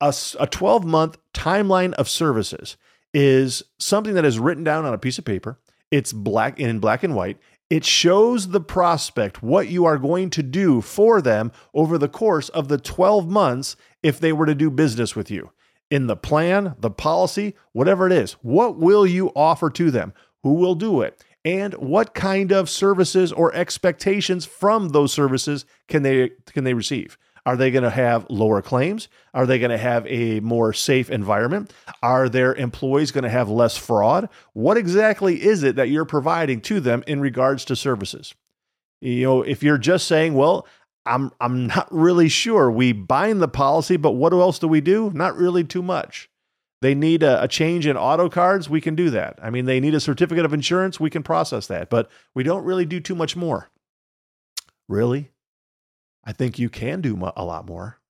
A, 0.00 0.14
a 0.40 0.46
12 0.46 0.84
month 0.84 1.18
timeline 1.32 1.92
of 1.94 2.08
services 2.08 2.76
is 3.12 3.62
something 3.78 4.14
that 4.14 4.24
is 4.24 4.38
written 4.38 4.64
down 4.64 4.84
on 4.84 4.92
a 4.92 4.98
piece 4.98 5.18
of 5.18 5.24
paper. 5.24 5.58
It's 5.90 6.12
black 6.12 6.58
in 6.58 6.80
black 6.80 7.04
and 7.04 7.14
white. 7.14 7.38
It 7.70 7.84
shows 7.84 8.48
the 8.48 8.60
prospect 8.60 9.42
what 9.42 9.68
you 9.68 9.84
are 9.84 9.98
going 9.98 10.30
to 10.30 10.42
do 10.42 10.80
for 10.80 11.22
them 11.22 11.50
over 11.72 11.96
the 11.96 12.08
course 12.08 12.48
of 12.50 12.68
the 12.68 12.78
12 12.78 13.28
months 13.28 13.76
if 14.02 14.20
they 14.20 14.32
were 14.32 14.46
to 14.46 14.54
do 14.54 14.70
business 14.70 15.16
with 15.16 15.30
you. 15.30 15.50
In 15.90 16.06
the 16.06 16.16
plan, 16.16 16.74
the 16.78 16.90
policy, 16.90 17.54
whatever 17.72 18.06
it 18.06 18.12
is, 18.12 18.32
what 18.42 18.78
will 18.78 19.06
you 19.06 19.30
offer 19.36 19.70
to 19.70 19.90
them? 19.90 20.12
Who 20.42 20.54
will 20.54 20.74
do 20.74 21.02
it? 21.02 21.22
and 21.44 21.74
what 21.74 22.14
kind 22.14 22.52
of 22.52 22.70
services 22.70 23.30
or 23.32 23.54
expectations 23.54 24.46
from 24.46 24.90
those 24.90 25.12
services 25.12 25.66
can 25.88 26.02
they 26.02 26.30
can 26.46 26.64
they 26.64 26.74
receive? 26.74 27.18
Are 27.46 27.56
they 27.56 27.70
going 27.70 27.84
to 27.84 27.90
have 27.90 28.26
lower 28.30 28.62
claims? 28.62 29.08
Are 29.34 29.44
they 29.44 29.58
going 29.58 29.70
to 29.70 29.76
have 29.76 30.06
a 30.06 30.40
more 30.40 30.72
safe 30.72 31.10
environment? 31.10 31.74
Are 32.02 32.30
their 32.30 32.54
employees 32.54 33.10
going 33.10 33.24
to 33.24 33.30
have 33.30 33.50
less 33.50 33.76
fraud? 33.76 34.30
What 34.54 34.78
exactly 34.78 35.42
is 35.42 35.62
it 35.62 35.76
that 35.76 35.90
you're 35.90 36.06
providing 36.06 36.62
to 36.62 36.80
them 36.80 37.04
in 37.06 37.20
regards 37.20 37.66
to 37.66 37.76
services? 37.76 38.34
You 39.02 39.24
know 39.24 39.42
if 39.42 39.62
you're 39.62 39.78
just 39.78 40.08
saying 40.08 40.34
well 40.34 40.66
i'm 41.06 41.30
i'm 41.40 41.66
not 41.66 41.86
really 41.90 42.28
sure 42.28 42.70
we 42.70 42.92
bind 42.92 43.40
the 43.40 43.48
policy 43.48 43.96
but 43.96 44.12
what 44.12 44.32
else 44.32 44.58
do 44.58 44.68
we 44.68 44.80
do 44.80 45.10
not 45.14 45.36
really 45.36 45.64
too 45.64 45.82
much 45.82 46.28
they 46.84 46.94
need 46.94 47.22
a, 47.22 47.42
a, 47.42 47.48
change 47.48 47.86
in 47.86 47.96
auto 47.96 48.28
cards, 48.28 48.68
we 48.68 48.82
can 48.82 48.94
do 48.94 49.08
that. 49.08 49.38
I 49.42 49.48
mean, 49.48 49.64
they 49.64 49.80
need 49.80 49.94
a 49.94 50.00
certificate 50.00 50.44
of 50.44 50.52
insurance, 50.52 51.00
we 51.00 51.08
can 51.08 51.22
process 51.22 51.66
that, 51.68 51.88
but 51.88 52.10
we 52.34 52.42
don't 52.42 52.62
really 52.62 52.84
do 52.84 53.00
too 53.00 53.14
much 53.14 53.36
more. 53.36 53.70
Really? 54.86 55.30
I 56.24 56.34
think 56.34 56.58
you 56.58 56.68
can 56.68 57.00
do 57.00 57.18
a 57.36 57.42
lot 57.42 57.66
more. 57.66 58.00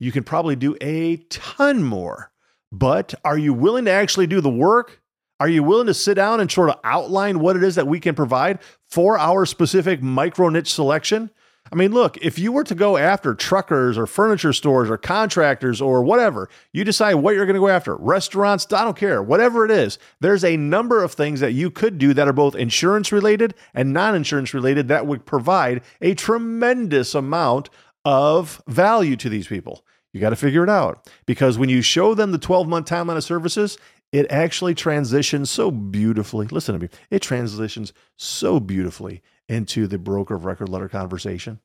You 0.00 0.10
can 0.10 0.24
probably 0.24 0.56
do 0.56 0.76
a 0.80 1.18
ton 1.28 1.84
more. 1.84 2.32
But 2.72 3.14
are 3.24 3.38
you 3.38 3.54
willing 3.54 3.84
to 3.84 3.92
actually 3.92 4.26
do 4.26 4.40
the 4.40 4.50
work? 4.50 5.00
Are 5.38 5.48
you 5.48 5.62
willing 5.62 5.86
to 5.86 5.94
sit 5.94 6.14
down 6.14 6.40
and 6.40 6.50
sort 6.50 6.70
of 6.70 6.80
outline 6.82 7.38
what 7.38 7.56
it 7.56 7.62
is 7.62 7.76
that 7.76 7.86
we 7.86 8.00
can 8.00 8.16
provide 8.16 8.58
for 8.88 9.16
our 9.16 9.46
specific 9.46 10.02
micro 10.02 10.48
niche 10.48 10.74
selection? 10.74 11.30
I 11.72 11.76
mean, 11.76 11.92
look, 11.92 12.16
if 12.18 12.38
you 12.38 12.52
were 12.52 12.64
to 12.64 12.74
go 12.74 12.96
after 12.96 13.34
truckers 13.34 13.98
or 13.98 14.06
furniture 14.06 14.52
stores 14.52 14.90
or 14.90 14.96
contractors 14.96 15.80
or 15.80 16.02
whatever, 16.02 16.48
you 16.72 16.84
decide 16.84 17.14
what 17.14 17.34
you're 17.34 17.46
going 17.46 17.54
to 17.54 17.60
go 17.60 17.68
after 17.68 17.96
restaurants, 17.96 18.70
I 18.72 18.84
don't 18.84 18.96
care, 18.96 19.22
whatever 19.22 19.64
it 19.64 19.70
is. 19.70 19.98
There's 20.20 20.44
a 20.44 20.56
number 20.56 21.02
of 21.02 21.12
things 21.12 21.40
that 21.40 21.52
you 21.52 21.70
could 21.70 21.98
do 21.98 22.14
that 22.14 22.28
are 22.28 22.32
both 22.32 22.54
insurance 22.54 23.12
related 23.12 23.54
and 23.74 23.92
non 23.92 24.14
insurance 24.14 24.54
related 24.54 24.88
that 24.88 25.06
would 25.06 25.26
provide 25.26 25.82
a 26.00 26.14
tremendous 26.14 27.14
amount 27.14 27.70
of 28.04 28.62
value 28.66 29.16
to 29.16 29.28
these 29.28 29.46
people. 29.46 29.84
You 30.12 30.20
got 30.20 30.30
to 30.30 30.36
figure 30.36 30.64
it 30.64 30.70
out 30.70 31.08
because 31.26 31.58
when 31.58 31.68
you 31.68 31.82
show 31.82 32.14
them 32.14 32.32
the 32.32 32.38
12 32.38 32.66
month 32.66 32.88
timeline 32.88 33.16
of 33.16 33.24
services, 33.24 33.76
it 34.10 34.26
actually 34.30 34.74
transitions 34.74 35.50
so 35.50 35.70
beautifully. 35.70 36.46
Listen 36.46 36.74
to 36.74 36.80
me, 36.80 36.88
it 37.10 37.20
transitions 37.20 37.92
so 38.16 38.58
beautifully 38.58 39.22
into 39.48 39.86
the 39.86 39.98
broker 39.98 40.34
of 40.34 40.44
record 40.44 40.68
letter 40.68 40.88
conversation. 40.88 41.60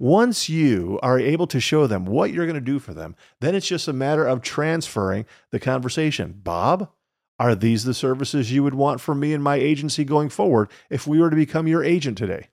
Once 0.00 0.48
you 0.48 0.98
are 1.02 1.18
able 1.18 1.46
to 1.46 1.58
show 1.58 1.86
them 1.86 2.06
what 2.06 2.32
you're 2.32 2.46
going 2.46 2.54
to 2.54 2.60
do 2.60 2.78
for 2.78 2.94
them, 2.94 3.16
then 3.40 3.54
it's 3.54 3.66
just 3.66 3.88
a 3.88 3.92
matter 3.92 4.26
of 4.26 4.40
transferring 4.40 5.26
the 5.50 5.58
conversation. 5.58 6.40
Bob, 6.42 6.90
are 7.40 7.54
these 7.54 7.84
the 7.84 7.94
services 7.94 8.52
you 8.52 8.62
would 8.62 8.74
want 8.74 9.00
from 9.00 9.20
me 9.20 9.32
and 9.32 9.42
my 9.42 9.56
agency 9.56 10.04
going 10.04 10.28
forward 10.28 10.70
if 10.88 11.06
we 11.06 11.20
were 11.20 11.30
to 11.30 11.36
become 11.36 11.66
your 11.66 11.82
agent 11.82 12.16
today? 12.16 12.48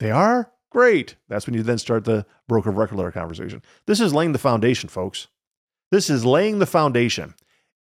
They 0.00 0.10
are? 0.10 0.52
Great. 0.70 1.16
That's 1.28 1.46
when 1.46 1.54
you 1.54 1.62
then 1.62 1.78
start 1.78 2.04
the 2.04 2.26
broker 2.48 2.70
of 2.70 2.76
record 2.76 2.96
letter 2.96 3.12
conversation. 3.12 3.62
This 3.86 4.00
is 4.00 4.12
laying 4.12 4.32
the 4.32 4.38
foundation, 4.38 4.88
folks. 4.88 5.28
This 5.90 6.10
is 6.10 6.24
laying 6.24 6.58
the 6.58 6.66
foundation. 6.66 7.34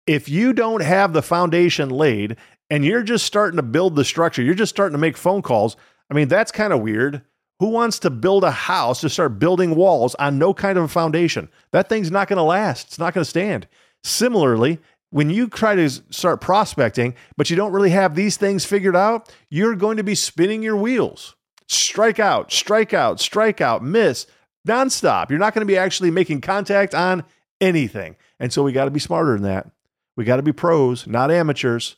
If 0.06 0.28
you 0.28 0.52
don't 0.52 0.82
have 0.82 1.12
the 1.12 1.22
foundation 1.22 1.88
laid 1.88 2.36
and 2.72 2.86
you're 2.86 3.02
just 3.02 3.26
starting 3.26 3.58
to 3.58 3.62
build 3.62 3.96
the 3.96 4.04
structure, 4.04 4.40
you're 4.40 4.54
just 4.54 4.74
starting 4.74 4.94
to 4.94 4.98
make 4.98 5.18
phone 5.18 5.42
calls. 5.42 5.76
I 6.10 6.14
mean, 6.14 6.28
that's 6.28 6.50
kind 6.50 6.72
of 6.72 6.80
weird. 6.80 7.20
Who 7.60 7.68
wants 7.68 7.98
to 7.98 8.08
build 8.08 8.44
a 8.44 8.50
house 8.50 9.02
to 9.02 9.10
start 9.10 9.38
building 9.38 9.74
walls 9.74 10.14
on 10.14 10.38
no 10.38 10.54
kind 10.54 10.78
of 10.78 10.84
a 10.84 10.88
foundation? 10.88 11.50
That 11.72 11.90
thing's 11.90 12.10
not 12.10 12.28
going 12.28 12.38
to 12.38 12.42
last. 12.42 12.86
It's 12.86 12.98
not 12.98 13.12
going 13.12 13.24
to 13.24 13.28
stand. 13.28 13.68
Similarly, 14.02 14.78
when 15.10 15.28
you 15.28 15.48
try 15.48 15.74
to 15.74 15.90
start 15.90 16.40
prospecting, 16.40 17.14
but 17.36 17.50
you 17.50 17.56
don't 17.56 17.72
really 17.72 17.90
have 17.90 18.14
these 18.14 18.38
things 18.38 18.64
figured 18.64 18.96
out, 18.96 19.30
you're 19.50 19.76
going 19.76 19.98
to 19.98 20.02
be 20.02 20.14
spinning 20.14 20.62
your 20.62 20.76
wheels. 20.76 21.36
Strike 21.68 22.18
out, 22.18 22.50
strike 22.50 22.94
out, 22.94 23.20
strike 23.20 23.60
out, 23.60 23.84
miss 23.84 24.26
nonstop. 24.66 25.28
You're 25.28 25.38
not 25.38 25.52
going 25.52 25.66
to 25.66 25.70
be 25.70 25.76
actually 25.76 26.10
making 26.10 26.40
contact 26.40 26.94
on 26.94 27.24
anything. 27.60 28.16
And 28.40 28.50
so 28.50 28.62
we 28.62 28.72
got 28.72 28.86
to 28.86 28.90
be 28.90 28.98
smarter 28.98 29.34
than 29.34 29.42
that. 29.42 29.70
We 30.16 30.24
got 30.24 30.36
to 30.36 30.42
be 30.42 30.52
pros, 30.52 31.06
not 31.06 31.30
amateurs. 31.30 31.96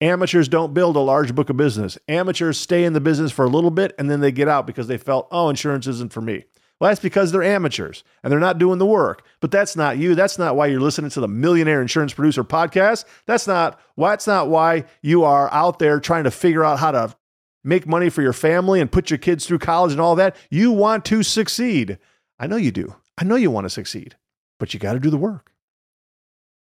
Amateurs 0.00 0.48
don't 0.48 0.74
build 0.74 0.96
a 0.96 1.00
large 1.00 1.34
book 1.34 1.48
of 1.48 1.56
business. 1.56 1.96
Amateurs 2.08 2.58
stay 2.58 2.84
in 2.84 2.92
the 2.92 3.00
business 3.00 3.32
for 3.32 3.44
a 3.44 3.48
little 3.48 3.70
bit 3.70 3.94
and 3.98 4.10
then 4.10 4.20
they 4.20 4.30
get 4.30 4.48
out 4.48 4.66
because 4.66 4.88
they 4.88 4.98
felt, 4.98 5.26
oh, 5.30 5.48
insurance 5.48 5.86
isn't 5.86 6.12
for 6.12 6.20
me. 6.20 6.44
Well, 6.78 6.90
that's 6.90 7.00
because 7.00 7.32
they're 7.32 7.42
amateurs 7.42 8.04
and 8.22 8.30
they're 8.30 8.38
not 8.38 8.58
doing 8.58 8.78
the 8.78 8.84
work. 8.84 9.24
But 9.40 9.50
that's 9.50 9.76
not 9.76 9.96
you. 9.96 10.14
That's 10.14 10.38
not 10.38 10.56
why 10.56 10.66
you're 10.66 10.80
listening 10.80 11.10
to 11.12 11.20
the 11.20 11.28
Millionaire 11.28 11.80
Insurance 11.80 12.12
Producer 12.12 12.44
podcast. 12.44 13.06
That's 13.24 13.46
not 13.46 13.80
why 13.94 14.10
that's 14.10 14.26
not 14.26 14.50
why 14.50 14.84
you 15.00 15.24
are 15.24 15.50
out 15.52 15.78
there 15.78 15.98
trying 15.98 16.24
to 16.24 16.30
figure 16.30 16.64
out 16.64 16.78
how 16.78 16.90
to 16.90 17.16
make 17.64 17.86
money 17.86 18.10
for 18.10 18.20
your 18.20 18.34
family 18.34 18.82
and 18.82 18.92
put 18.92 19.10
your 19.10 19.18
kids 19.18 19.46
through 19.46 19.60
college 19.60 19.92
and 19.92 20.00
all 20.00 20.16
that. 20.16 20.36
You 20.50 20.70
want 20.70 21.06
to 21.06 21.22
succeed. 21.22 21.98
I 22.38 22.46
know 22.46 22.56
you 22.56 22.70
do. 22.70 22.94
I 23.16 23.24
know 23.24 23.36
you 23.36 23.50
want 23.50 23.64
to 23.64 23.70
succeed, 23.70 24.16
but 24.58 24.74
you 24.74 24.80
got 24.80 24.92
to 24.92 25.00
do 25.00 25.08
the 25.08 25.16
work. 25.16 25.52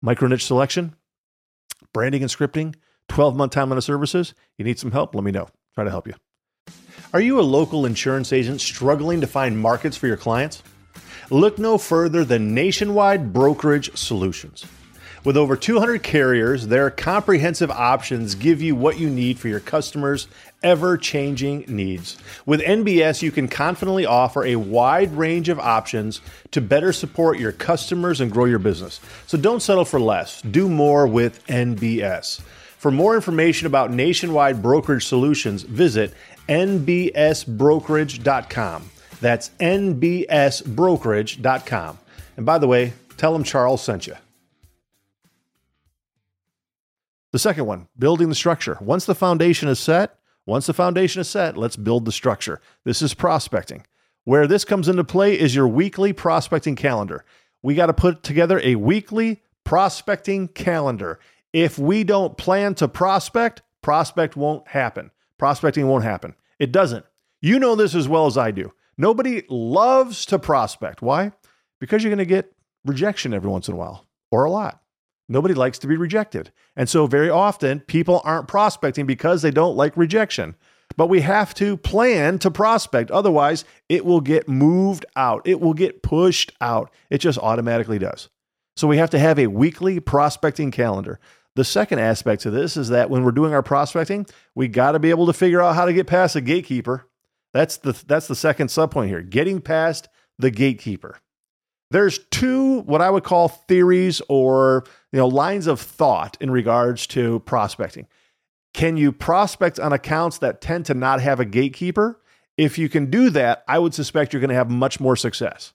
Micro 0.02 0.28
niche 0.28 0.44
selection, 0.44 0.94
branding 1.94 2.20
and 2.22 2.30
scripting 2.30 2.74
12 3.12 3.36
month 3.36 3.52
timeline 3.52 3.76
of 3.76 3.84
services, 3.84 4.32
you 4.56 4.64
need 4.64 4.78
some 4.78 4.90
help, 4.90 5.14
let 5.14 5.22
me 5.22 5.30
know. 5.30 5.46
Try 5.74 5.84
to 5.84 5.90
help 5.90 6.06
you. 6.06 6.14
Are 7.12 7.20
you 7.20 7.38
a 7.38 7.42
local 7.42 7.84
insurance 7.84 8.32
agent 8.32 8.62
struggling 8.62 9.20
to 9.20 9.26
find 9.26 9.58
markets 9.58 9.98
for 9.98 10.06
your 10.06 10.16
clients? 10.16 10.62
Look 11.28 11.58
no 11.58 11.76
further 11.76 12.24
than 12.24 12.54
Nationwide 12.54 13.32
Brokerage 13.34 13.94
Solutions. 13.96 14.64
With 15.24 15.36
over 15.36 15.56
200 15.56 16.02
carriers, 16.02 16.66
their 16.66 16.90
comprehensive 16.90 17.70
options 17.70 18.34
give 18.34 18.62
you 18.62 18.74
what 18.74 18.98
you 18.98 19.10
need 19.10 19.38
for 19.38 19.48
your 19.48 19.60
customers' 19.60 20.26
ever 20.62 20.96
changing 20.96 21.66
needs. 21.68 22.16
With 22.46 22.60
NBS, 22.60 23.22
you 23.22 23.30
can 23.30 23.46
confidently 23.46 24.06
offer 24.06 24.44
a 24.44 24.56
wide 24.56 25.12
range 25.12 25.48
of 25.50 25.60
options 25.60 26.22
to 26.50 26.60
better 26.60 26.92
support 26.92 27.38
your 27.38 27.52
customers 27.52 28.20
and 28.20 28.32
grow 28.32 28.46
your 28.46 28.58
business. 28.58 29.00
So 29.26 29.36
don't 29.36 29.62
settle 29.62 29.84
for 29.84 30.00
less, 30.00 30.40
do 30.42 30.68
more 30.68 31.06
with 31.06 31.46
NBS. 31.46 32.40
For 32.82 32.90
more 32.90 33.14
information 33.14 33.66
about 33.68 33.92
nationwide 33.92 34.60
brokerage 34.60 35.06
solutions, 35.06 35.62
visit 35.62 36.12
nbsbrokerage.com. 36.48 38.90
That's 39.20 39.50
nbsbrokerage.com. 39.60 41.98
And 42.36 42.44
by 42.44 42.58
the 42.58 42.66
way, 42.66 42.94
tell 43.16 43.32
them 43.32 43.44
Charles 43.44 43.84
sent 43.84 44.08
you. 44.08 44.16
The 47.30 47.38
second 47.38 47.66
one, 47.66 47.86
building 47.96 48.28
the 48.28 48.34
structure. 48.34 48.78
Once 48.80 49.06
the 49.06 49.14
foundation 49.14 49.68
is 49.68 49.78
set, 49.78 50.18
once 50.44 50.66
the 50.66 50.74
foundation 50.74 51.20
is 51.20 51.28
set, 51.28 51.56
let's 51.56 51.76
build 51.76 52.04
the 52.04 52.10
structure. 52.10 52.60
This 52.82 53.00
is 53.00 53.14
prospecting. 53.14 53.86
Where 54.24 54.48
this 54.48 54.64
comes 54.64 54.88
into 54.88 55.04
play 55.04 55.38
is 55.38 55.54
your 55.54 55.68
weekly 55.68 56.12
prospecting 56.12 56.74
calendar. 56.74 57.24
We 57.62 57.76
got 57.76 57.86
to 57.86 57.92
put 57.92 58.24
together 58.24 58.60
a 58.64 58.74
weekly 58.74 59.40
prospecting 59.62 60.48
calendar. 60.48 61.20
If 61.52 61.78
we 61.78 62.04
don't 62.04 62.36
plan 62.36 62.74
to 62.76 62.88
prospect, 62.88 63.62
prospect 63.82 64.36
won't 64.36 64.66
happen. 64.68 65.10
Prospecting 65.38 65.86
won't 65.86 66.04
happen. 66.04 66.34
It 66.58 66.72
doesn't. 66.72 67.04
You 67.40 67.58
know 67.58 67.74
this 67.74 67.94
as 67.94 68.08
well 68.08 68.26
as 68.26 68.38
I 68.38 68.52
do. 68.52 68.72
Nobody 68.96 69.42
loves 69.48 70.24
to 70.26 70.38
prospect. 70.38 71.02
Why? 71.02 71.32
Because 71.80 72.02
you're 72.02 72.10
going 72.10 72.18
to 72.18 72.24
get 72.24 72.52
rejection 72.84 73.34
every 73.34 73.50
once 73.50 73.68
in 73.68 73.74
a 73.74 73.76
while 73.76 74.06
or 74.30 74.44
a 74.44 74.50
lot. 74.50 74.80
Nobody 75.28 75.54
likes 75.54 75.78
to 75.80 75.86
be 75.86 75.96
rejected. 75.96 76.52
And 76.76 76.88
so, 76.88 77.06
very 77.06 77.30
often, 77.30 77.80
people 77.80 78.20
aren't 78.24 78.48
prospecting 78.48 79.06
because 79.06 79.42
they 79.42 79.50
don't 79.50 79.76
like 79.76 79.96
rejection. 79.96 80.56
But 80.96 81.08
we 81.08 81.22
have 81.22 81.54
to 81.54 81.76
plan 81.78 82.38
to 82.40 82.50
prospect. 82.50 83.10
Otherwise, 83.10 83.64
it 83.88 84.04
will 84.04 84.20
get 84.20 84.48
moved 84.48 85.06
out, 85.16 85.42
it 85.46 85.60
will 85.60 85.74
get 85.74 86.02
pushed 86.02 86.52
out. 86.60 86.92
It 87.08 87.18
just 87.18 87.38
automatically 87.38 87.98
does. 87.98 88.28
So, 88.76 88.86
we 88.86 88.98
have 88.98 89.10
to 89.10 89.18
have 89.18 89.38
a 89.38 89.46
weekly 89.46 90.00
prospecting 90.00 90.70
calendar. 90.70 91.18
The 91.54 91.64
second 91.64 91.98
aspect 91.98 92.42
to 92.42 92.50
this 92.50 92.76
is 92.76 92.88
that 92.88 93.10
when 93.10 93.24
we're 93.24 93.32
doing 93.32 93.52
our 93.52 93.62
prospecting, 93.62 94.26
we 94.54 94.68
got 94.68 94.92
to 94.92 94.98
be 94.98 95.10
able 95.10 95.26
to 95.26 95.32
figure 95.32 95.60
out 95.60 95.74
how 95.74 95.84
to 95.84 95.92
get 95.92 96.06
past 96.06 96.34
a 96.34 96.40
gatekeeper. 96.40 97.06
That's 97.52 97.76
the 97.76 97.92
that's 98.06 98.26
the 98.28 98.34
second 98.34 98.68
subpoint 98.68 99.08
here. 99.08 99.20
Getting 99.20 99.60
past 99.60 100.08
the 100.38 100.50
gatekeeper. 100.50 101.18
There's 101.90 102.18
two 102.30 102.80
what 102.80 103.02
I 103.02 103.10
would 103.10 103.24
call 103.24 103.48
theories 103.48 104.22
or 104.30 104.84
you 105.12 105.18
know 105.18 105.28
lines 105.28 105.66
of 105.66 105.78
thought 105.78 106.38
in 106.40 106.50
regards 106.50 107.06
to 107.08 107.40
prospecting. 107.40 108.06
Can 108.72 108.96
you 108.96 109.12
prospect 109.12 109.78
on 109.78 109.92
accounts 109.92 110.38
that 110.38 110.62
tend 110.62 110.86
to 110.86 110.94
not 110.94 111.20
have 111.20 111.40
a 111.40 111.44
gatekeeper? 111.44 112.18
If 112.56 112.78
you 112.78 112.88
can 112.88 113.10
do 113.10 113.28
that, 113.30 113.64
I 113.68 113.78
would 113.78 113.92
suspect 113.92 114.32
you're 114.32 114.40
going 114.40 114.48
to 114.48 114.54
have 114.54 114.70
much 114.70 115.00
more 115.00 115.16
success. 115.16 115.74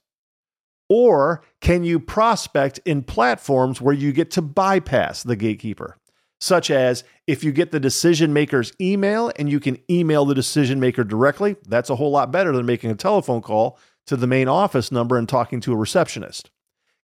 Or 0.88 1.42
can 1.60 1.84
you 1.84 2.00
prospect 2.00 2.80
in 2.84 3.02
platforms 3.02 3.80
where 3.80 3.94
you 3.94 4.12
get 4.12 4.30
to 4.32 4.42
bypass 4.42 5.22
the 5.22 5.36
gatekeeper? 5.36 5.98
Such 6.40 6.70
as 6.70 7.04
if 7.26 7.42
you 7.42 7.50
get 7.50 7.72
the 7.72 7.80
decision 7.80 8.32
maker's 8.32 8.72
email 8.80 9.32
and 9.36 9.50
you 9.50 9.58
can 9.60 9.76
email 9.90 10.24
the 10.24 10.34
decision 10.34 10.78
maker 10.78 11.04
directly, 11.04 11.56
that's 11.66 11.90
a 11.90 11.96
whole 11.96 12.12
lot 12.12 12.30
better 12.30 12.52
than 12.52 12.64
making 12.64 12.90
a 12.90 12.94
telephone 12.94 13.42
call 13.42 13.78
to 14.06 14.16
the 14.16 14.26
main 14.26 14.48
office 14.48 14.90
number 14.90 15.18
and 15.18 15.28
talking 15.28 15.60
to 15.60 15.72
a 15.72 15.76
receptionist? 15.76 16.50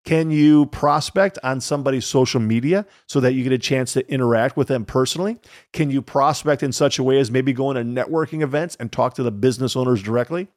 Can 0.05 0.31
you 0.31 0.67
prospect 0.67 1.39
on 1.43 1.61
somebody's 1.61 2.05
social 2.05 2.41
media 2.41 2.85
so 3.07 3.21
that 3.21 3.33
you 3.33 3.43
get 3.43 3.53
a 3.53 3.59
chance 3.59 3.95
to 3.95 4.11
interact 4.13 4.57
with 4.57 4.69
them 4.69 4.85
personally? 4.85 5.39
Can 5.73 5.91
you 5.91 6.03
prospect 6.03 6.63
in 6.63 6.73
such 6.73 6.99
a 6.99 7.03
way 7.03 7.19
as 7.19 7.31
maybe 7.31 7.55
going 7.55 7.77
to 7.77 8.03
networking 8.03 8.43
events 8.43 8.77
and 8.79 8.93
talk 8.93 9.15
to 9.15 9.23
the 9.23 9.31
business 9.31 9.77
owners 9.77 10.03
directly? 10.03 10.49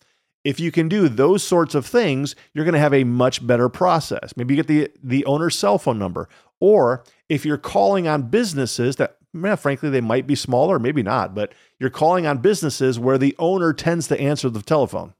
If 0.47 0.61
you 0.61 0.71
can 0.71 0.87
do 0.87 1.09
those 1.09 1.43
sorts 1.43 1.75
of 1.75 1.85
things, 1.85 2.33
you're 2.53 2.63
going 2.63 2.73
to 2.73 2.79
have 2.79 2.93
a 2.93 3.03
much 3.03 3.45
better 3.45 3.67
process. 3.67 4.31
Maybe 4.37 4.55
you 4.55 4.63
get 4.63 4.67
the, 4.67 4.89
the 5.03 5.25
owner's 5.25 5.59
cell 5.59 5.77
phone 5.77 5.99
number. 5.99 6.29
Or 6.61 7.03
if 7.27 7.45
you're 7.45 7.57
calling 7.57 8.07
on 8.07 8.29
businesses 8.29 8.95
that, 8.95 9.17
frankly, 9.59 9.89
they 9.89 9.99
might 9.99 10.25
be 10.25 10.35
smaller, 10.35 10.79
maybe 10.79 11.03
not, 11.03 11.35
but 11.35 11.53
you're 11.79 11.89
calling 11.89 12.25
on 12.25 12.37
businesses 12.37 12.97
where 12.97 13.17
the 13.17 13.35
owner 13.37 13.73
tends 13.73 14.07
to 14.07 14.19
answer 14.19 14.49
the 14.49 14.61
telephone 14.61 15.13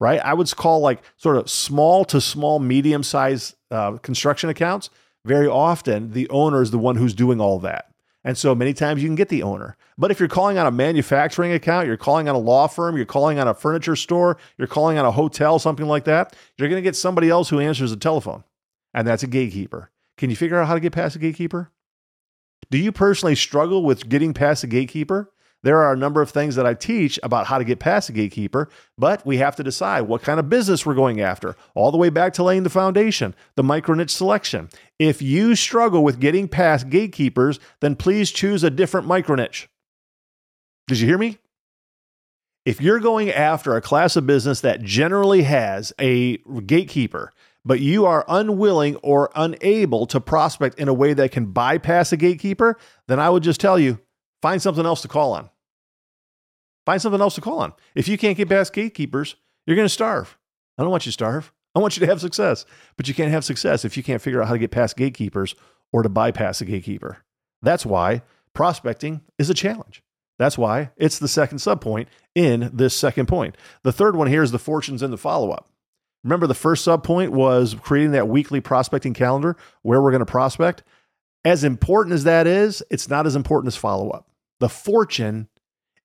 right? 0.00 0.20
I 0.20 0.34
would 0.34 0.54
call 0.54 0.78
like 0.80 1.02
sort 1.16 1.36
of 1.36 1.50
small 1.50 2.04
to 2.06 2.20
small, 2.20 2.60
medium 2.60 3.02
size 3.02 3.56
uh, 3.70 3.96
construction 3.98 4.48
accounts. 4.48 4.90
Very 5.24 5.48
often, 5.48 6.12
the 6.12 6.28
owner 6.30 6.62
is 6.62 6.70
the 6.70 6.78
one 6.78 6.96
who's 6.96 7.14
doing 7.14 7.40
all 7.40 7.58
that. 7.60 7.92
And 8.28 8.36
so 8.36 8.54
many 8.54 8.74
times 8.74 9.02
you 9.02 9.08
can 9.08 9.14
get 9.14 9.30
the 9.30 9.42
owner. 9.42 9.78
But 9.96 10.10
if 10.10 10.20
you're 10.20 10.28
calling 10.28 10.58
on 10.58 10.66
a 10.66 10.70
manufacturing 10.70 11.50
account, 11.52 11.86
you're 11.86 11.96
calling 11.96 12.28
on 12.28 12.34
a 12.34 12.38
law 12.38 12.66
firm, 12.66 12.94
you're 12.94 13.06
calling 13.06 13.38
on 13.38 13.48
a 13.48 13.54
furniture 13.54 13.96
store, 13.96 14.36
you're 14.58 14.68
calling 14.68 14.98
on 14.98 15.06
a 15.06 15.10
hotel, 15.10 15.58
something 15.58 15.86
like 15.86 16.04
that, 16.04 16.36
you're 16.58 16.68
going 16.68 16.76
to 16.76 16.86
get 16.86 16.94
somebody 16.94 17.30
else 17.30 17.48
who 17.48 17.58
answers 17.58 17.90
the 17.90 17.96
telephone. 17.96 18.44
And 18.92 19.08
that's 19.08 19.22
a 19.22 19.26
gatekeeper. 19.26 19.90
Can 20.18 20.28
you 20.28 20.36
figure 20.36 20.60
out 20.60 20.66
how 20.66 20.74
to 20.74 20.80
get 20.80 20.92
past 20.92 21.16
a 21.16 21.18
gatekeeper? 21.18 21.70
Do 22.70 22.76
you 22.76 22.92
personally 22.92 23.34
struggle 23.34 23.82
with 23.82 24.10
getting 24.10 24.34
past 24.34 24.62
a 24.62 24.66
gatekeeper? 24.66 25.32
There 25.64 25.78
are 25.82 25.92
a 25.92 25.96
number 25.96 26.22
of 26.22 26.30
things 26.30 26.54
that 26.54 26.66
I 26.66 26.74
teach 26.74 27.18
about 27.22 27.46
how 27.46 27.58
to 27.58 27.64
get 27.64 27.80
past 27.80 28.08
a 28.08 28.12
gatekeeper, 28.12 28.68
but 28.96 29.26
we 29.26 29.38
have 29.38 29.56
to 29.56 29.64
decide 29.64 30.02
what 30.02 30.22
kind 30.22 30.38
of 30.38 30.48
business 30.48 30.86
we're 30.86 30.94
going 30.94 31.20
after, 31.20 31.56
all 31.74 31.90
the 31.90 31.98
way 31.98 32.10
back 32.10 32.32
to 32.34 32.44
laying 32.44 32.62
the 32.62 32.70
foundation, 32.70 33.34
the 33.56 33.64
micro 33.64 33.94
niche 33.94 34.14
selection. 34.14 34.68
If 34.98 35.20
you 35.20 35.56
struggle 35.56 36.04
with 36.04 36.20
getting 36.20 36.46
past 36.46 36.88
gatekeepers, 36.90 37.58
then 37.80 37.96
please 37.96 38.30
choose 38.30 38.62
a 38.62 38.70
different 38.70 39.08
micro 39.08 39.34
niche. 39.34 39.68
Did 40.86 41.00
you 41.00 41.08
hear 41.08 41.18
me? 41.18 41.38
If 42.64 42.80
you're 42.80 43.00
going 43.00 43.30
after 43.30 43.74
a 43.74 43.80
class 43.80 44.14
of 44.14 44.26
business 44.26 44.60
that 44.60 44.82
generally 44.82 45.42
has 45.42 45.92
a 45.98 46.36
gatekeeper, 46.66 47.32
but 47.64 47.80
you 47.80 48.06
are 48.06 48.24
unwilling 48.28 48.96
or 48.96 49.30
unable 49.34 50.06
to 50.06 50.20
prospect 50.20 50.78
in 50.78 50.86
a 50.86 50.94
way 50.94 51.14
that 51.14 51.32
can 51.32 51.46
bypass 51.46 52.12
a 52.12 52.16
gatekeeper, 52.16 52.78
then 53.06 53.18
I 53.18 53.28
would 53.30 53.42
just 53.42 53.60
tell 53.60 53.78
you 53.78 53.98
Find 54.42 54.62
something 54.62 54.86
else 54.86 55.02
to 55.02 55.08
call 55.08 55.32
on. 55.32 55.50
Find 56.86 57.02
something 57.02 57.20
else 57.20 57.34
to 57.34 57.40
call 57.40 57.58
on. 57.58 57.74
If 57.94 58.08
you 58.08 58.16
can't 58.16 58.36
get 58.36 58.48
past 58.48 58.72
gatekeepers, 58.72 59.36
you're 59.66 59.76
going 59.76 59.86
to 59.86 59.92
starve. 59.92 60.38
I 60.78 60.82
don't 60.82 60.90
want 60.90 61.06
you 61.06 61.10
to 61.10 61.14
starve. 61.14 61.52
I 61.74 61.80
want 61.80 61.96
you 61.96 62.00
to 62.00 62.06
have 62.06 62.20
success, 62.20 62.64
but 62.96 63.08
you 63.08 63.14
can't 63.14 63.30
have 63.30 63.44
success 63.44 63.84
if 63.84 63.96
you 63.96 64.02
can't 64.02 64.22
figure 64.22 64.40
out 64.40 64.48
how 64.48 64.54
to 64.54 64.58
get 64.58 64.70
past 64.70 64.96
gatekeepers 64.96 65.54
or 65.92 66.02
to 66.02 66.08
bypass 66.08 66.60
a 66.60 66.64
gatekeeper. 66.64 67.18
That's 67.62 67.84
why 67.84 68.22
prospecting 68.54 69.20
is 69.38 69.50
a 69.50 69.54
challenge. 69.54 70.02
That's 70.38 70.56
why 70.56 70.90
it's 70.96 71.18
the 71.18 71.28
second 71.28 71.58
subpoint 71.58 72.06
in 72.34 72.70
this 72.72 72.94
second 72.94 73.26
point. 73.26 73.56
The 73.82 73.92
third 73.92 74.16
one 74.16 74.28
here 74.28 74.42
is 74.42 74.52
the 74.52 74.58
fortunes 74.58 75.02
and 75.02 75.12
the 75.12 75.18
follow 75.18 75.50
up. 75.50 75.68
Remember, 76.24 76.46
the 76.46 76.54
first 76.54 76.86
subpoint 76.86 77.30
was 77.30 77.74
creating 77.74 78.12
that 78.12 78.28
weekly 78.28 78.60
prospecting 78.60 79.14
calendar 79.14 79.56
where 79.82 80.00
we're 80.00 80.10
going 80.10 80.20
to 80.20 80.26
prospect. 80.26 80.82
As 81.44 81.64
important 81.64 82.14
as 82.14 82.24
that 82.24 82.46
is, 82.46 82.82
it's 82.90 83.08
not 83.08 83.26
as 83.26 83.36
important 83.36 83.72
as 83.72 83.76
follow 83.76 84.10
up. 84.10 84.28
The 84.60 84.68
fortune 84.68 85.48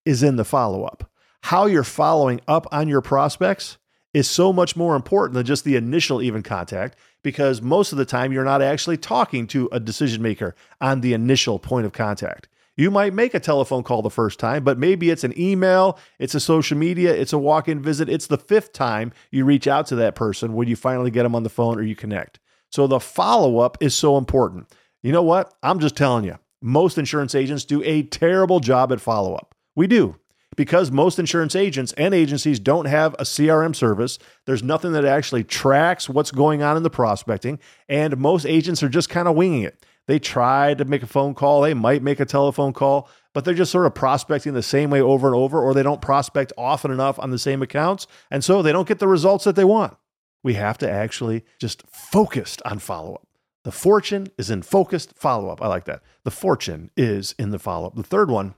is 0.05 0.23
in 0.23 0.35
the 0.35 0.45
follow 0.45 0.83
up. 0.83 1.09
How 1.43 1.65
you're 1.65 1.83
following 1.83 2.39
up 2.47 2.67
on 2.71 2.87
your 2.87 3.01
prospects 3.01 3.77
is 4.13 4.29
so 4.29 4.53
much 4.53 4.75
more 4.75 4.95
important 4.95 5.33
than 5.33 5.45
just 5.45 5.63
the 5.63 5.75
initial 5.75 6.21
even 6.21 6.43
contact 6.43 6.97
because 7.23 7.61
most 7.61 7.91
of 7.91 7.97
the 7.97 8.05
time 8.05 8.31
you're 8.31 8.43
not 8.43 8.61
actually 8.61 8.97
talking 8.97 9.47
to 9.47 9.67
a 9.71 9.79
decision 9.79 10.21
maker 10.21 10.55
on 10.79 11.01
the 11.01 11.13
initial 11.13 11.57
point 11.57 11.85
of 11.85 11.93
contact. 11.93 12.47
You 12.75 12.89
might 12.89 13.13
make 13.13 13.33
a 13.33 13.39
telephone 13.39 13.83
call 13.83 14.01
the 14.01 14.09
first 14.09 14.39
time, 14.39 14.63
but 14.63 14.79
maybe 14.79 15.11
it's 15.11 15.23
an 15.23 15.39
email, 15.39 15.99
it's 16.17 16.33
a 16.33 16.39
social 16.39 16.77
media, 16.77 17.13
it's 17.13 17.33
a 17.33 17.37
walk 17.37 17.67
in 17.67 17.81
visit. 17.81 18.09
It's 18.09 18.27
the 18.27 18.37
fifth 18.37 18.73
time 18.73 19.13
you 19.31 19.45
reach 19.45 19.67
out 19.67 19.85
to 19.87 19.95
that 19.97 20.15
person 20.15 20.53
when 20.53 20.67
you 20.67 20.75
finally 20.75 21.11
get 21.11 21.23
them 21.23 21.35
on 21.35 21.43
the 21.43 21.49
phone 21.49 21.77
or 21.77 21.83
you 21.83 21.95
connect. 21.95 22.39
So 22.71 22.87
the 22.87 22.99
follow 22.99 23.59
up 23.59 23.77
is 23.79 23.93
so 23.93 24.17
important. 24.17 24.67
You 25.03 25.11
know 25.11 25.21
what? 25.21 25.53
I'm 25.61 25.79
just 25.79 25.97
telling 25.97 26.23
you, 26.23 26.39
most 26.61 26.97
insurance 26.97 27.35
agents 27.35 27.65
do 27.65 27.83
a 27.83 28.03
terrible 28.03 28.61
job 28.61 28.89
at 28.93 29.01
follow 29.01 29.35
up. 29.35 29.53
We 29.75 29.85
do. 29.85 30.15
Because 30.55 30.91
most 30.91 31.19
insurance 31.19 31.57
agents 31.57 31.93
and 31.93 32.13
agencies 32.13 32.59
don't 32.59 32.85
have 32.85 33.13
a 33.15 33.23
CRM 33.23 33.75
service, 33.75 34.17
there's 34.45 34.63
nothing 34.63 34.93
that 34.93 35.03
actually 35.03 35.43
tracks 35.43 36.07
what's 36.07 36.31
going 36.31 36.63
on 36.63 36.77
in 36.77 36.83
the 36.83 36.89
prospecting, 36.89 37.59
and 37.89 38.15
most 38.17 38.45
agents 38.45 38.81
are 38.81 38.87
just 38.87 39.09
kind 39.09 39.27
of 39.27 39.35
winging 39.35 39.63
it. 39.63 39.85
They 40.07 40.19
try 40.19 40.73
to 40.75 40.85
make 40.85 41.03
a 41.03 41.07
phone 41.07 41.33
call, 41.33 41.61
they 41.61 41.73
might 41.73 42.03
make 42.03 42.19
a 42.21 42.25
telephone 42.25 42.71
call, 42.71 43.09
but 43.33 43.43
they're 43.43 43.53
just 43.53 43.71
sort 43.71 43.87
of 43.87 43.95
prospecting 43.95 44.53
the 44.53 44.63
same 44.63 44.89
way 44.89 45.01
over 45.01 45.27
and 45.27 45.35
over, 45.35 45.59
or 45.59 45.73
they 45.73 45.83
don't 45.83 46.01
prospect 46.01 46.53
often 46.57 46.91
enough 46.91 47.19
on 47.19 47.31
the 47.31 47.39
same 47.39 47.61
accounts, 47.61 48.07
and 48.31 48.43
so 48.43 48.61
they 48.61 48.71
don't 48.71 48.87
get 48.87 48.99
the 48.99 49.07
results 49.07 49.43
that 49.43 49.55
they 49.57 49.65
want. 49.65 49.97
We 50.43 50.53
have 50.53 50.77
to 50.77 50.89
actually 50.89 51.43
just 51.59 51.83
focus 51.87 52.57
on 52.63 52.79
follow 52.79 53.15
up. 53.15 53.27
The 53.63 53.71
fortune 53.71 54.27
is 54.37 54.49
in 54.49 54.61
focused 54.61 55.13
follow 55.15 55.49
up. 55.49 55.61
I 55.61 55.67
like 55.67 55.85
that. 55.85 56.01
The 56.23 56.31
fortune 56.31 56.91
is 56.97 57.33
in 57.39 57.51
the 57.51 57.59
follow 57.59 57.87
up. 57.87 57.95
The 57.95 58.03
third 58.03 58.29
one, 58.29 58.55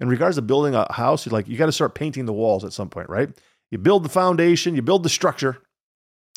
in 0.00 0.08
regards 0.08 0.36
to 0.36 0.42
building 0.42 0.74
a 0.74 0.90
house, 0.92 1.26
you 1.26 1.32
like 1.32 1.48
you 1.48 1.58
got 1.58 1.66
to 1.66 1.72
start 1.72 1.94
painting 1.94 2.26
the 2.26 2.32
walls 2.32 2.64
at 2.64 2.72
some 2.72 2.88
point, 2.88 3.10
right? 3.10 3.28
You 3.70 3.78
build 3.78 4.04
the 4.04 4.08
foundation, 4.08 4.74
you 4.74 4.82
build 4.82 5.02
the 5.02 5.10
structure, 5.10 5.58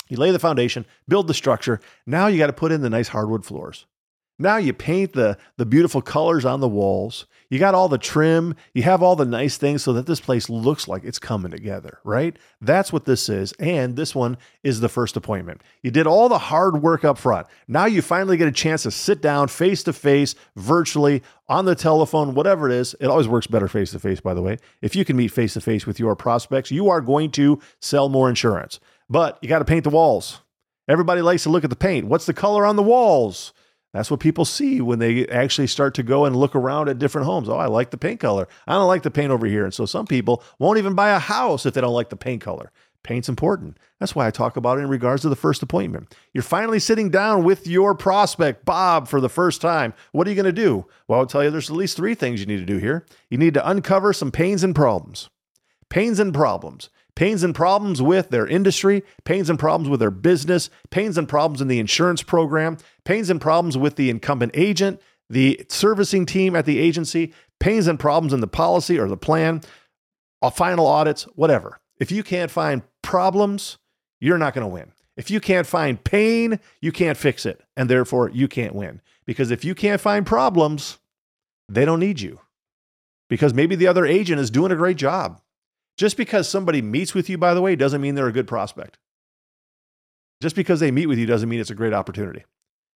you 0.09 0.17
lay 0.17 0.31
the 0.31 0.39
foundation, 0.39 0.85
build 1.07 1.27
the 1.27 1.33
structure. 1.33 1.79
Now 2.05 2.27
you 2.27 2.37
got 2.37 2.47
to 2.47 2.53
put 2.53 2.73
in 2.73 2.81
the 2.81 2.89
nice 2.89 3.07
hardwood 3.07 3.45
floors. 3.45 3.85
Now 4.41 4.57
you 4.57 4.73
paint 4.73 5.13
the 5.13 5.37
the 5.57 5.65
beautiful 5.65 6.01
colors 6.01 6.45
on 6.45 6.59
the 6.59 6.67
walls. 6.67 7.27
You 7.51 7.59
got 7.59 7.75
all 7.75 7.89
the 7.89 7.97
trim, 7.97 8.55
you 8.73 8.81
have 8.83 9.03
all 9.03 9.17
the 9.17 9.25
nice 9.25 9.57
things 9.57 9.83
so 9.83 9.91
that 9.93 10.05
this 10.05 10.21
place 10.21 10.49
looks 10.49 10.87
like 10.87 11.03
it's 11.03 11.19
coming 11.19 11.51
together, 11.51 11.99
right? 12.05 12.37
That's 12.61 12.93
what 12.93 13.03
this 13.03 13.27
is. 13.27 13.51
And 13.59 13.97
this 13.97 14.15
one 14.15 14.37
is 14.63 14.79
the 14.79 14.87
first 14.87 15.17
appointment. 15.17 15.61
You 15.83 15.91
did 15.91 16.07
all 16.07 16.29
the 16.29 16.37
hard 16.37 16.81
work 16.81 17.03
up 17.03 17.17
front. 17.17 17.47
Now 17.67 17.85
you 17.85 18.01
finally 18.01 18.37
get 18.37 18.47
a 18.47 18.53
chance 18.53 18.83
to 18.83 18.91
sit 18.91 19.21
down 19.21 19.49
face 19.49 19.83
to 19.83 19.91
face, 19.91 20.33
virtually, 20.55 21.23
on 21.49 21.65
the 21.65 21.75
telephone, 21.75 22.35
whatever 22.35 22.69
it 22.69 22.73
is. 22.73 22.95
It 23.01 23.07
always 23.07 23.27
works 23.27 23.47
better 23.47 23.67
face 23.67 23.91
to 23.91 23.99
face, 23.99 24.21
by 24.21 24.33
the 24.33 24.41
way. 24.41 24.57
If 24.81 24.95
you 24.95 25.03
can 25.03 25.17
meet 25.17 25.27
face 25.31 25.53
to 25.55 25.61
face 25.61 25.85
with 25.85 25.99
your 25.99 26.15
prospects, 26.15 26.71
you 26.71 26.89
are 26.89 27.01
going 27.01 27.31
to 27.31 27.59
sell 27.81 28.07
more 28.07 28.29
insurance. 28.29 28.79
But 29.09 29.37
you 29.41 29.49
got 29.49 29.59
to 29.59 29.65
paint 29.65 29.83
the 29.83 29.89
walls. 29.89 30.39
Everybody 30.87 31.21
likes 31.21 31.43
to 31.43 31.49
look 31.49 31.65
at 31.65 31.69
the 31.69 31.75
paint. 31.75 32.07
What's 32.07 32.25
the 32.25 32.33
color 32.33 32.65
on 32.65 32.77
the 32.77 32.83
walls? 32.83 33.51
That's 33.93 34.09
what 34.09 34.21
people 34.21 34.45
see 34.45 34.79
when 34.79 34.99
they 34.99 35.27
actually 35.27 35.67
start 35.67 35.93
to 35.95 36.03
go 36.03 36.25
and 36.25 36.35
look 36.35 36.55
around 36.55 36.87
at 36.87 36.99
different 36.99 37.25
homes. 37.25 37.49
Oh, 37.49 37.57
I 37.57 37.65
like 37.65 37.91
the 37.91 37.97
paint 37.97 38.19
color. 38.19 38.47
I 38.65 38.73
don't 38.73 38.87
like 38.87 39.03
the 39.03 39.11
paint 39.11 39.31
over 39.31 39.45
here. 39.45 39.65
And 39.65 39.73
so 39.73 39.85
some 39.85 40.07
people 40.07 40.43
won't 40.59 40.77
even 40.77 40.95
buy 40.95 41.09
a 41.09 41.19
house 41.19 41.65
if 41.65 41.73
they 41.73 41.81
don't 41.81 41.93
like 41.93 42.09
the 42.09 42.15
paint 42.15 42.41
color. 42.41 42.71
Paint's 43.03 43.27
important. 43.27 43.77
That's 43.99 44.15
why 44.15 44.27
I 44.27 44.31
talk 44.31 44.57
about 44.57 44.77
it 44.77 44.81
in 44.81 44.87
regards 44.87 45.23
to 45.23 45.29
the 45.29 45.35
first 45.35 45.63
appointment. 45.63 46.15
You're 46.33 46.43
finally 46.43 46.79
sitting 46.79 47.09
down 47.09 47.43
with 47.43 47.67
your 47.67 47.95
prospect, 47.95 48.63
Bob, 48.63 49.07
for 49.07 49.19
the 49.19 49.29
first 49.29 49.59
time. 49.59 49.93
What 50.11 50.27
are 50.27 50.29
you 50.29 50.35
going 50.35 50.45
to 50.45 50.51
do? 50.51 50.85
Well, 51.07 51.19
I'll 51.19 51.25
tell 51.25 51.43
you 51.43 51.49
there's 51.49 51.69
at 51.69 51.75
least 51.75 51.97
three 51.97 52.15
things 52.15 52.39
you 52.39 52.45
need 52.45 52.59
to 52.59 52.65
do 52.65 52.77
here. 52.77 53.05
You 53.29 53.39
need 53.39 53.55
to 53.55 53.67
uncover 53.67 54.13
some 54.13 54.31
pains 54.31 54.63
and 54.63 54.75
problems. 54.75 55.29
Pains 55.89 56.19
and 56.19 56.33
problems 56.33 56.89
pains 57.15 57.43
and 57.43 57.53
problems 57.53 58.01
with 58.01 58.29
their 58.29 58.47
industry, 58.47 59.03
pains 59.25 59.49
and 59.49 59.59
problems 59.59 59.89
with 59.89 59.99
their 59.99 60.11
business, 60.11 60.69
pains 60.89 61.17
and 61.17 61.27
problems 61.27 61.61
in 61.61 61.67
the 61.67 61.79
insurance 61.79 62.23
program, 62.23 62.77
pains 63.03 63.29
and 63.29 63.41
problems 63.41 63.77
with 63.77 63.95
the 63.95 64.09
incumbent 64.09 64.51
agent, 64.55 65.01
the 65.29 65.65
servicing 65.69 66.25
team 66.25 66.55
at 66.55 66.65
the 66.65 66.79
agency, 66.79 67.33
pains 67.59 67.87
and 67.87 67.99
problems 67.99 68.33
in 68.33 68.41
the 68.41 68.47
policy 68.47 68.99
or 68.99 69.07
the 69.07 69.17
plan, 69.17 69.61
uh, 70.41 70.49
final 70.49 70.87
audits, 70.87 71.23
whatever. 71.35 71.79
If 71.99 72.11
you 72.11 72.23
can't 72.23 72.51
find 72.51 72.81
problems, 73.01 73.77
you're 74.19 74.37
not 74.37 74.53
going 74.53 74.63
to 74.63 74.73
win. 74.73 74.91
If 75.17 75.29
you 75.29 75.39
can't 75.39 75.67
find 75.67 76.03
pain, 76.03 76.59
you 76.81 76.91
can't 76.91 77.17
fix 77.17 77.45
it. 77.45 77.61
And 77.75 77.89
therefore, 77.89 78.29
you 78.29 78.47
can't 78.47 78.73
win. 78.73 79.01
Because 79.25 79.51
if 79.51 79.63
you 79.63 79.75
can't 79.75 80.01
find 80.01 80.25
problems, 80.25 80.97
they 81.69 81.85
don't 81.85 81.99
need 81.99 82.21
you. 82.21 82.39
Because 83.29 83.53
maybe 83.53 83.75
the 83.75 83.87
other 83.87 84.05
agent 84.05 84.41
is 84.41 84.49
doing 84.49 84.71
a 84.71 84.75
great 84.75 84.97
job. 84.97 85.39
Just 85.97 86.17
because 86.17 86.49
somebody 86.49 86.81
meets 86.81 87.13
with 87.13 87.29
you, 87.29 87.37
by 87.37 87.53
the 87.53 87.61
way, 87.61 87.75
doesn't 87.75 88.01
mean 88.01 88.15
they're 88.15 88.27
a 88.27 88.33
good 88.33 88.47
prospect. 88.47 88.97
Just 90.41 90.55
because 90.55 90.79
they 90.79 90.91
meet 90.91 91.05
with 91.05 91.19
you 91.19 91.25
doesn't 91.25 91.49
mean 91.49 91.59
it's 91.59 91.69
a 91.69 91.75
great 91.75 91.93
opportunity. 91.93 92.43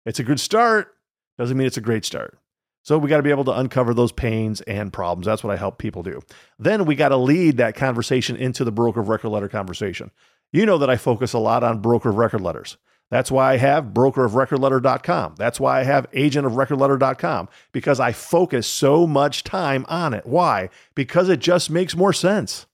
It's 0.06 0.20
a 0.20 0.24
good 0.24 0.38
start, 0.40 0.94
doesn't 1.38 1.56
mean 1.56 1.66
it's 1.66 1.76
a 1.76 1.82
great 1.82 2.04
start. 2.04 2.38
So 2.84 2.98
we 2.98 3.08
got 3.08 3.18
to 3.18 3.22
be 3.22 3.30
able 3.30 3.44
to 3.44 3.58
uncover 3.58 3.94
those 3.94 4.12
pains 4.12 4.60
and 4.62 4.92
problems. 4.92 5.26
That's 5.26 5.44
what 5.44 5.52
I 5.52 5.56
help 5.56 5.78
people 5.78 6.02
do. 6.02 6.20
Then 6.58 6.84
we 6.84 6.96
got 6.96 7.10
to 7.10 7.16
lead 7.16 7.56
that 7.58 7.76
conversation 7.76 8.36
into 8.36 8.64
the 8.64 8.72
broker 8.72 9.00
of 9.00 9.08
record 9.08 9.28
letter 9.28 9.48
conversation. 9.48 10.10
You 10.52 10.66
know 10.66 10.78
that 10.78 10.90
I 10.90 10.96
focus 10.96 11.32
a 11.32 11.38
lot 11.38 11.62
on 11.62 11.80
broker 11.80 12.10
of 12.10 12.16
record 12.16 12.40
letters. 12.40 12.76
That's 13.10 13.30
why 13.30 13.52
I 13.52 13.56
have 13.58 13.86
brokerofrecordletter.com. 13.86 15.34
That's 15.36 15.60
why 15.60 15.80
I 15.80 15.84
have 15.84 16.10
agentofrecordletter.com 16.12 17.48
because 17.70 18.00
I 18.00 18.12
focus 18.12 18.66
so 18.66 19.06
much 19.06 19.44
time 19.44 19.84
on 19.88 20.14
it. 20.14 20.26
Why? 20.26 20.70
Because 20.94 21.28
it 21.28 21.38
just 21.38 21.70
makes 21.70 21.94
more 21.94 22.12
sense. 22.12 22.66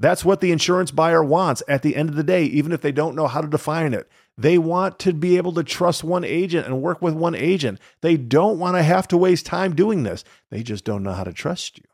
That's 0.00 0.24
what 0.24 0.40
the 0.40 0.50
insurance 0.50 0.90
buyer 0.90 1.22
wants 1.22 1.62
at 1.68 1.82
the 1.82 1.94
end 1.94 2.08
of 2.08 2.16
the 2.16 2.24
day, 2.24 2.44
even 2.44 2.72
if 2.72 2.80
they 2.80 2.90
don't 2.90 3.14
know 3.14 3.26
how 3.26 3.42
to 3.42 3.46
define 3.46 3.92
it. 3.92 4.10
They 4.36 4.56
want 4.56 4.98
to 5.00 5.12
be 5.12 5.36
able 5.36 5.52
to 5.52 5.62
trust 5.62 6.02
one 6.02 6.24
agent 6.24 6.66
and 6.66 6.80
work 6.80 7.02
with 7.02 7.12
one 7.12 7.34
agent. 7.34 7.78
They 8.00 8.16
don't 8.16 8.58
want 8.58 8.76
to 8.76 8.82
have 8.82 9.06
to 9.08 9.18
waste 9.18 9.44
time 9.44 9.74
doing 9.74 10.02
this. 10.02 10.24
They 10.50 10.62
just 10.62 10.86
don't 10.86 11.02
know 11.02 11.12
how 11.12 11.24
to 11.24 11.34
trust 11.34 11.76
you. 11.76 11.84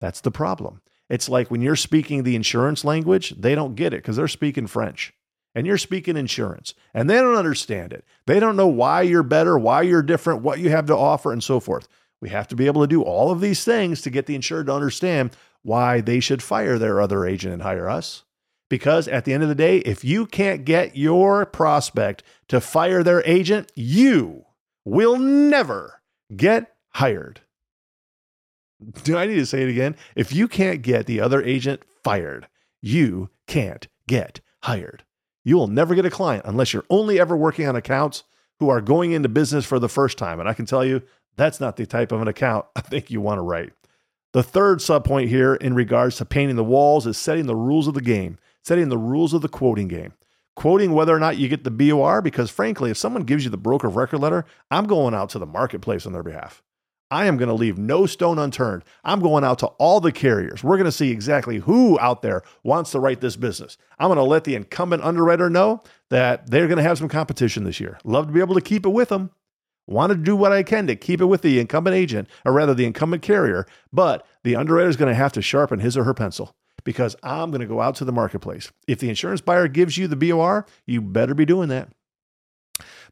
That's 0.00 0.20
the 0.20 0.32
problem. 0.32 0.82
It's 1.08 1.28
like 1.28 1.48
when 1.48 1.62
you're 1.62 1.76
speaking 1.76 2.24
the 2.24 2.34
insurance 2.34 2.84
language, 2.84 3.30
they 3.38 3.54
don't 3.54 3.76
get 3.76 3.94
it 3.94 3.98
because 3.98 4.16
they're 4.16 4.26
speaking 4.26 4.66
French 4.66 5.14
and 5.54 5.68
you're 5.68 5.78
speaking 5.78 6.16
insurance 6.16 6.74
and 6.92 7.08
they 7.08 7.14
don't 7.14 7.36
understand 7.36 7.92
it. 7.92 8.04
They 8.26 8.40
don't 8.40 8.56
know 8.56 8.66
why 8.66 9.02
you're 9.02 9.22
better, 9.22 9.56
why 9.56 9.82
you're 9.82 10.02
different, 10.02 10.42
what 10.42 10.58
you 10.58 10.70
have 10.70 10.86
to 10.86 10.96
offer, 10.96 11.32
and 11.32 11.44
so 11.44 11.60
forth. 11.60 11.86
We 12.20 12.30
have 12.30 12.48
to 12.48 12.56
be 12.56 12.66
able 12.66 12.80
to 12.80 12.88
do 12.88 13.02
all 13.02 13.30
of 13.30 13.40
these 13.40 13.62
things 13.62 14.02
to 14.02 14.10
get 14.10 14.26
the 14.26 14.34
insured 14.34 14.66
to 14.66 14.74
understand 14.74 15.30
why 15.66 16.00
they 16.00 16.20
should 16.20 16.42
fire 16.42 16.78
their 16.78 17.00
other 17.00 17.26
agent 17.26 17.52
and 17.52 17.62
hire 17.62 17.90
us. 17.90 18.22
Because 18.68 19.08
at 19.08 19.24
the 19.24 19.32
end 19.32 19.42
of 19.42 19.48
the 19.48 19.54
day, 19.54 19.78
if 19.78 20.04
you 20.04 20.24
can't 20.26 20.64
get 20.64 20.96
your 20.96 21.44
prospect 21.44 22.22
to 22.48 22.60
fire 22.60 23.02
their 23.02 23.22
agent, 23.24 23.70
you 23.74 24.44
will 24.84 25.18
never 25.18 26.02
get 26.34 26.74
hired. 26.90 27.40
Do 29.02 29.16
I 29.16 29.26
need 29.26 29.36
to 29.36 29.46
say 29.46 29.62
it 29.62 29.68
again? 29.68 29.96
If 30.14 30.32
you 30.32 30.46
can't 30.46 30.82
get 30.82 31.06
the 31.06 31.20
other 31.20 31.42
agent 31.42 31.82
fired, 32.04 32.46
you 32.80 33.30
can't 33.46 33.88
get 34.06 34.40
hired. 34.62 35.04
You 35.44 35.56
will 35.56 35.68
never 35.68 35.94
get 35.94 36.06
a 36.06 36.10
client 36.10 36.44
unless 36.46 36.72
you're 36.72 36.84
only 36.90 37.18
ever 37.18 37.36
working 37.36 37.66
on 37.66 37.76
accounts 37.76 38.24
who 38.60 38.68
are 38.68 38.80
going 38.80 39.12
into 39.12 39.28
business 39.28 39.64
for 39.64 39.78
the 39.78 39.88
first 39.88 40.16
time. 40.18 40.38
And 40.38 40.48
I 40.48 40.54
can 40.54 40.66
tell 40.66 40.84
you, 40.84 41.02
that's 41.36 41.60
not 41.60 41.76
the 41.76 41.86
type 41.86 42.12
of 42.12 42.22
an 42.22 42.28
account 42.28 42.66
I 42.76 42.80
think 42.82 43.10
you 43.10 43.20
want 43.20 43.38
to 43.38 43.42
write. 43.42 43.72
The 44.32 44.42
third 44.42 44.80
subpoint 44.80 45.28
here 45.28 45.54
in 45.54 45.74
regards 45.74 46.16
to 46.16 46.24
painting 46.24 46.56
the 46.56 46.64
walls 46.64 47.06
is 47.06 47.16
setting 47.16 47.46
the 47.46 47.56
rules 47.56 47.88
of 47.88 47.94
the 47.94 48.00
game, 48.00 48.38
setting 48.62 48.88
the 48.88 48.98
rules 48.98 49.32
of 49.32 49.42
the 49.42 49.48
quoting 49.48 49.88
game. 49.88 50.12
Quoting 50.54 50.92
whether 50.92 51.14
or 51.14 51.18
not 51.18 51.36
you 51.36 51.48
get 51.48 51.64
the 51.64 51.70
BOR, 51.70 52.22
because 52.22 52.50
frankly, 52.50 52.90
if 52.90 52.96
someone 52.96 53.24
gives 53.24 53.44
you 53.44 53.50
the 53.50 53.58
broker 53.58 53.88
of 53.88 53.96
record 53.96 54.18
letter, 54.18 54.46
I'm 54.70 54.86
going 54.86 55.14
out 55.14 55.28
to 55.30 55.38
the 55.38 55.46
marketplace 55.46 56.06
on 56.06 56.12
their 56.12 56.22
behalf. 56.22 56.62
I 57.10 57.26
am 57.26 57.36
going 57.36 57.48
to 57.48 57.54
leave 57.54 57.78
no 57.78 58.06
stone 58.06 58.38
unturned. 58.38 58.82
I'm 59.04 59.20
going 59.20 59.44
out 59.44 59.60
to 59.60 59.66
all 59.66 60.00
the 60.00 60.10
carriers. 60.10 60.64
We're 60.64 60.76
going 60.76 60.86
to 60.86 60.92
see 60.92 61.12
exactly 61.12 61.58
who 61.58 61.98
out 62.00 62.22
there 62.22 62.42
wants 62.64 62.90
to 62.92 63.00
write 63.00 63.20
this 63.20 63.36
business. 63.36 63.78
I'm 63.98 64.08
going 64.08 64.16
to 64.16 64.24
let 64.24 64.44
the 64.44 64.56
incumbent 64.56 65.04
underwriter 65.04 65.48
know 65.48 65.82
that 66.10 66.50
they're 66.50 66.66
going 66.66 66.78
to 66.78 66.82
have 66.82 66.98
some 66.98 67.08
competition 67.08 67.64
this 67.64 67.78
year. 67.78 67.98
Love 68.02 68.26
to 68.26 68.32
be 68.32 68.40
able 68.40 68.56
to 68.56 68.60
keep 68.60 68.84
it 68.84 68.90
with 68.90 69.10
them 69.10 69.30
want 69.86 70.10
to 70.10 70.16
do 70.16 70.34
what 70.34 70.52
I 70.52 70.62
can 70.62 70.86
to 70.86 70.96
keep 70.96 71.20
it 71.20 71.26
with 71.26 71.42
the 71.42 71.60
incumbent 71.60 71.94
agent, 71.94 72.28
or 72.44 72.52
rather 72.52 72.74
the 72.74 72.84
incumbent 72.84 73.22
carrier, 73.22 73.66
but 73.92 74.26
the 74.42 74.56
underwriter 74.56 74.88
is 74.88 74.96
going 74.96 75.08
to 75.08 75.14
have 75.14 75.32
to 75.32 75.42
sharpen 75.42 75.80
his 75.80 75.96
or 75.96 76.04
her 76.04 76.14
pencil 76.14 76.54
because 76.84 77.16
I'm 77.22 77.50
going 77.50 77.60
to 77.60 77.66
go 77.66 77.80
out 77.80 77.96
to 77.96 78.04
the 78.04 78.12
marketplace. 78.12 78.70
If 78.86 79.00
the 79.00 79.08
insurance 79.08 79.40
buyer 79.40 79.68
gives 79.68 79.98
you 79.98 80.08
the 80.08 80.16
BOR, 80.16 80.66
you 80.86 81.00
better 81.00 81.34
be 81.34 81.44
doing 81.44 81.68
that. 81.68 81.90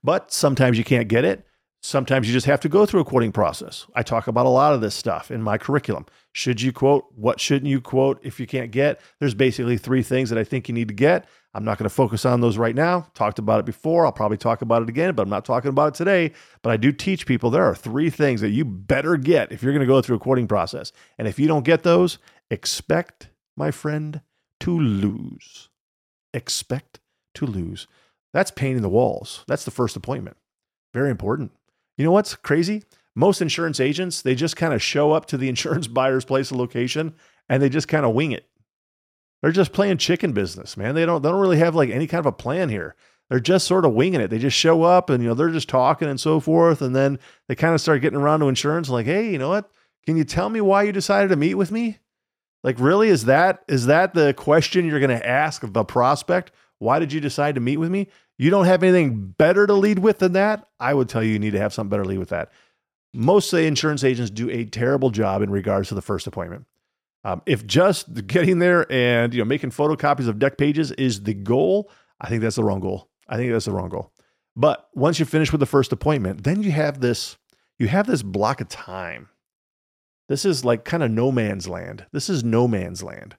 But 0.02 0.32
sometimes 0.32 0.78
you 0.78 0.84
can't 0.84 1.08
get 1.08 1.24
it. 1.24 1.46
Sometimes 1.82 2.26
you 2.26 2.32
just 2.32 2.46
have 2.46 2.60
to 2.60 2.68
go 2.68 2.86
through 2.86 3.00
a 3.00 3.04
quoting 3.04 3.32
process. 3.32 3.86
I 3.94 4.02
talk 4.02 4.26
about 4.26 4.46
a 4.46 4.50
lot 4.50 4.72
of 4.72 4.80
this 4.80 4.94
stuff 4.94 5.30
in 5.30 5.42
my 5.42 5.58
curriculum. 5.58 6.06
Should 6.36 6.60
you 6.60 6.72
quote? 6.72 7.06
What 7.14 7.38
shouldn't 7.38 7.70
you 7.70 7.80
quote 7.80 8.18
if 8.24 8.40
you 8.40 8.46
can't 8.48 8.72
get? 8.72 9.00
There's 9.20 9.34
basically 9.34 9.78
three 9.78 10.02
things 10.02 10.30
that 10.30 10.38
I 10.38 10.42
think 10.42 10.68
you 10.68 10.74
need 10.74 10.88
to 10.88 10.94
get. 10.94 11.28
I'm 11.54 11.64
not 11.64 11.78
going 11.78 11.88
to 11.88 11.94
focus 11.94 12.26
on 12.26 12.40
those 12.40 12.58
right 12.58 12.74
now. 12.74 13.06
Talked 13.14 13.38
about 13.38 13.60
it 13.60 13.66
before. 13.66 14.04
I'll 14.04 14.10
probably 14.10 14.36
talk 14.36 14.60
about 14.60 14.82
it 14.82 14.88
again, 14.88 15.14
but 15.14 15.22
I'm 15.22 15.30
not 15.30 15.44
talking 15.44 15.68
about 15.68 15.94
it 15.94 15.94
today. 15.94 16.32
But 16.62 16.70
I 16.70 16.76
do 16.76 16.90
teach 16.90 17.26
people 17.26 17.50
there 17.50 17.62
are 17.62 17.74
three 17.76 18.10
things 18.10 18.40
that 18.40 18.50
you 18.50 18.64
better 18.64 19.16
get 19.16 19.52
if 19.52 19.62
you're 19.62 19.72
going 19.72 19.86
to 19.86 19.86
go 19.86 20.02
through 20.02 20.16
a 20.16 20.18
quoting 20.18 20.48
process. 20.48 20.90
And 21.18 21.28
if 21.28 21.38
you 21.38 21.46
don't 21.46 21.64
get 21.64 21.84
those, 21.84 22.18
expect, 22.50 23.28
my 23.56 23.70
friend, 23.70 24.20
to 24.60 24.76
lose. 24.76 25.68
Expect 26.32 26.98
to 27.34 27.46
lose. 27.46 27.86
That's 28.32 28.50
painting 28.50 28.82
the 28.82 28.88
walls. 28.88 29.44
That's 29.46 29.64
the 29.64 29.70
first 29.70 29.94
appointment. 29.94 30.36
Very 30.92 31.12
important. 31.12 31.52
You 31.96 32.04
know 32.04 32.10
what's 32.10 32.34
crazy? 32.34 32.82
Most 33.16 33.40
insurance 33.40 33.80
agents, 33.80 34.22
they 34.22 34.34
just 34.34 34.56
kind 34.56 34.74
of 34.74 34.82
show 34.82 35.12
up 35.12 35.26
to 35.26 35.36
the 35.36 35.48
insurance 35.50 35.86
buyer's 35.86 36.24
place 36.24 36.50
of 36.50 36.56
location 36.56 37.14
and 37.48 37.62
they 37.62 37.68
just 37.68 37.88
kind 37.88 38.04
of 38.04 38.14
wing 38.14 38.32
it. 38.32 38.46
They're 39.42 39.52
just 39.52 39.72
playing 39.72 39.98
chicken 39.98 40.32
business, 40.32 40.76
man. 40.76 40.94
They 40.94 41.04
don't 41.04 41.22
they 41.22 41.28
don't 41.28 41.40
really 41.40 41.58
have 41.58 41.74
like 41.74 41.90
any 41.90 42.06
kind 42.06 42.20
of 42.20 42.26
a 42.26 42.32
plan 42.32 42.70
here. 42.70 42.94
They're 43.28 43.40
just 43.40 43.66
sort 43.66 43.84
of 43.84 43.92
winging 43.92 44.20
it. 44.20 44.28
They 44.28 44.38
just 44.38 44.56
show 44.56 44.82
up 44.82 45.10
and 45.10 45.22
you 45.22 45.28
know 45.28 45.34
they're 45.34 45.50
just 45.50 45.68
talking 45.68 46.08
and 46.08 46.18
so 46.18 46.40
forth 46.40 46.80
and 46.80 46.96
then 46.96 47.18
they 47.46 47.54
kind 47.54 47.74
of 47.74 47.80
start 47.80 48.00
getting 48.00 48.18
around 48.18 48.40
to 48.40 48.48
insurance 48.48 48.88
like, 48.88 49.06
"Hey, 49.06 49.30
you 49.30 49.38
know 49.38 49.50
what? 49.50 49.70
Can 50.06 50.16
you 50.16 50.24
tell 50.24 50.48
me 50.48 50.60
why 50.62 50.84
you 50.84 50.92
decided 50.92 51.28
to 51.28 51.36
meet 51.36 51.54
with 51.54 51.70
me?" 51.70 51.98
Like 52.62 52.76
really 52.78 53.10
is 53.10 53.26
that 53.26 53.62
is 53.68 53.86
that 53.86 54.14
the 54.14 54.32
question 54.32 54.86
you're 54.86 54.98
going 54.98 55.16
to 55.16 55.28
ask 55.28 55.62
the 55.62 55.84
prospect? 55.84 56.52
Why 56.78 56.98
did 56.98 57.12
you 57.12 57.20
decide 57.20 57.54
to 57.56 57.60
meet 57.60 57.76
with 57.76 57.90
me? 57.90 58.08
You 58.38 58.50
don't 58.50 58.64
have 58.64 58.82
anything 58.82 59.34
better 59.38 59.66
to 59.66 59.74
lead 59.74 59.98
with 59.98 60.18
than 60.18 60.32
that? 60.32 60.66
I 60.80 60.94
would 60.94 61.08
tell 61.08 61.22
you 61.22 61.32
you 61.32 61.38
need 61.38 61.52
to 61.52 61.60
have 61.60 61.72
something 61.72 61.90
better 61.90 62.02
to 62.02 62.08
lead 62.08 62.18
with 62.18 62.30
that. 62.30 62.50
Most 63.14 63.50
the 63.50 63.64
insurance 63.64 64.04
agents 64.04 64.30
do 64.30 64.50
a 64.50 64.64
terrible 64.64 65.10
job 65.10 65.42
in 65.42 65.50
regards 65.50 65.88
to 65.88 65.94
the 65.94 66.02
first 66.02 66.26
appointment. 66.26 66.66
Um, 67.24 67.40
if 67.46 67.66
just 67.66 68.26
getting 68.26 68.58
there 68.58 68.90
and 68.92 69.32
you 69.32 69.40
know 69.40 69.44
making 69.46 69.70
photocopies 69.70 70.28
of 70.28 70.36
dec 70.36 70.58
pages 70.58 70.90
is 70.92 71.22
the 71.22 71.34
goal, 71.34 71.90
I 72.20 72.28
think 72.28 72.42
that's 72.42 72.56
the 72.56 72.64
wrong 72.64 72.80
goal. 72.80 73.08
I 73.28 73.36
think 73.36 73.52
that's 73.52 73.64
the 73.64 73.72
wrong 73.72 73.88
goal. 73.88 74.12
But 74.56 74.88
once 74.94 75.18
you 75.18 75.24
finish 75.24 75.50
with 75.50 75.60
the 75.60 75.66
first 75.66 75.92
appointment, 75.92 76.44
then 76.44 76.62
you 76.62 76.72
have 76.72 77.00
this 77.00 77.38
you 77.78 77.88
have 77.88 78.06
this 78.06 78.22
block 78.22 78.60
of 78.60 78.68
time. 78.68 79.28
This 80.28 80.44
is 80.44 80.64
like 80.64 80.84
kind 80.84 81.02
of 81.02 81.10
no 81.10 81.32
man's 81.32 81.68
land. 81.68 82.06
This 82.12 82.28
is 82.28 82.44
no 82.44 82.68
man's 82.68 83.02
land. 83.02 83.36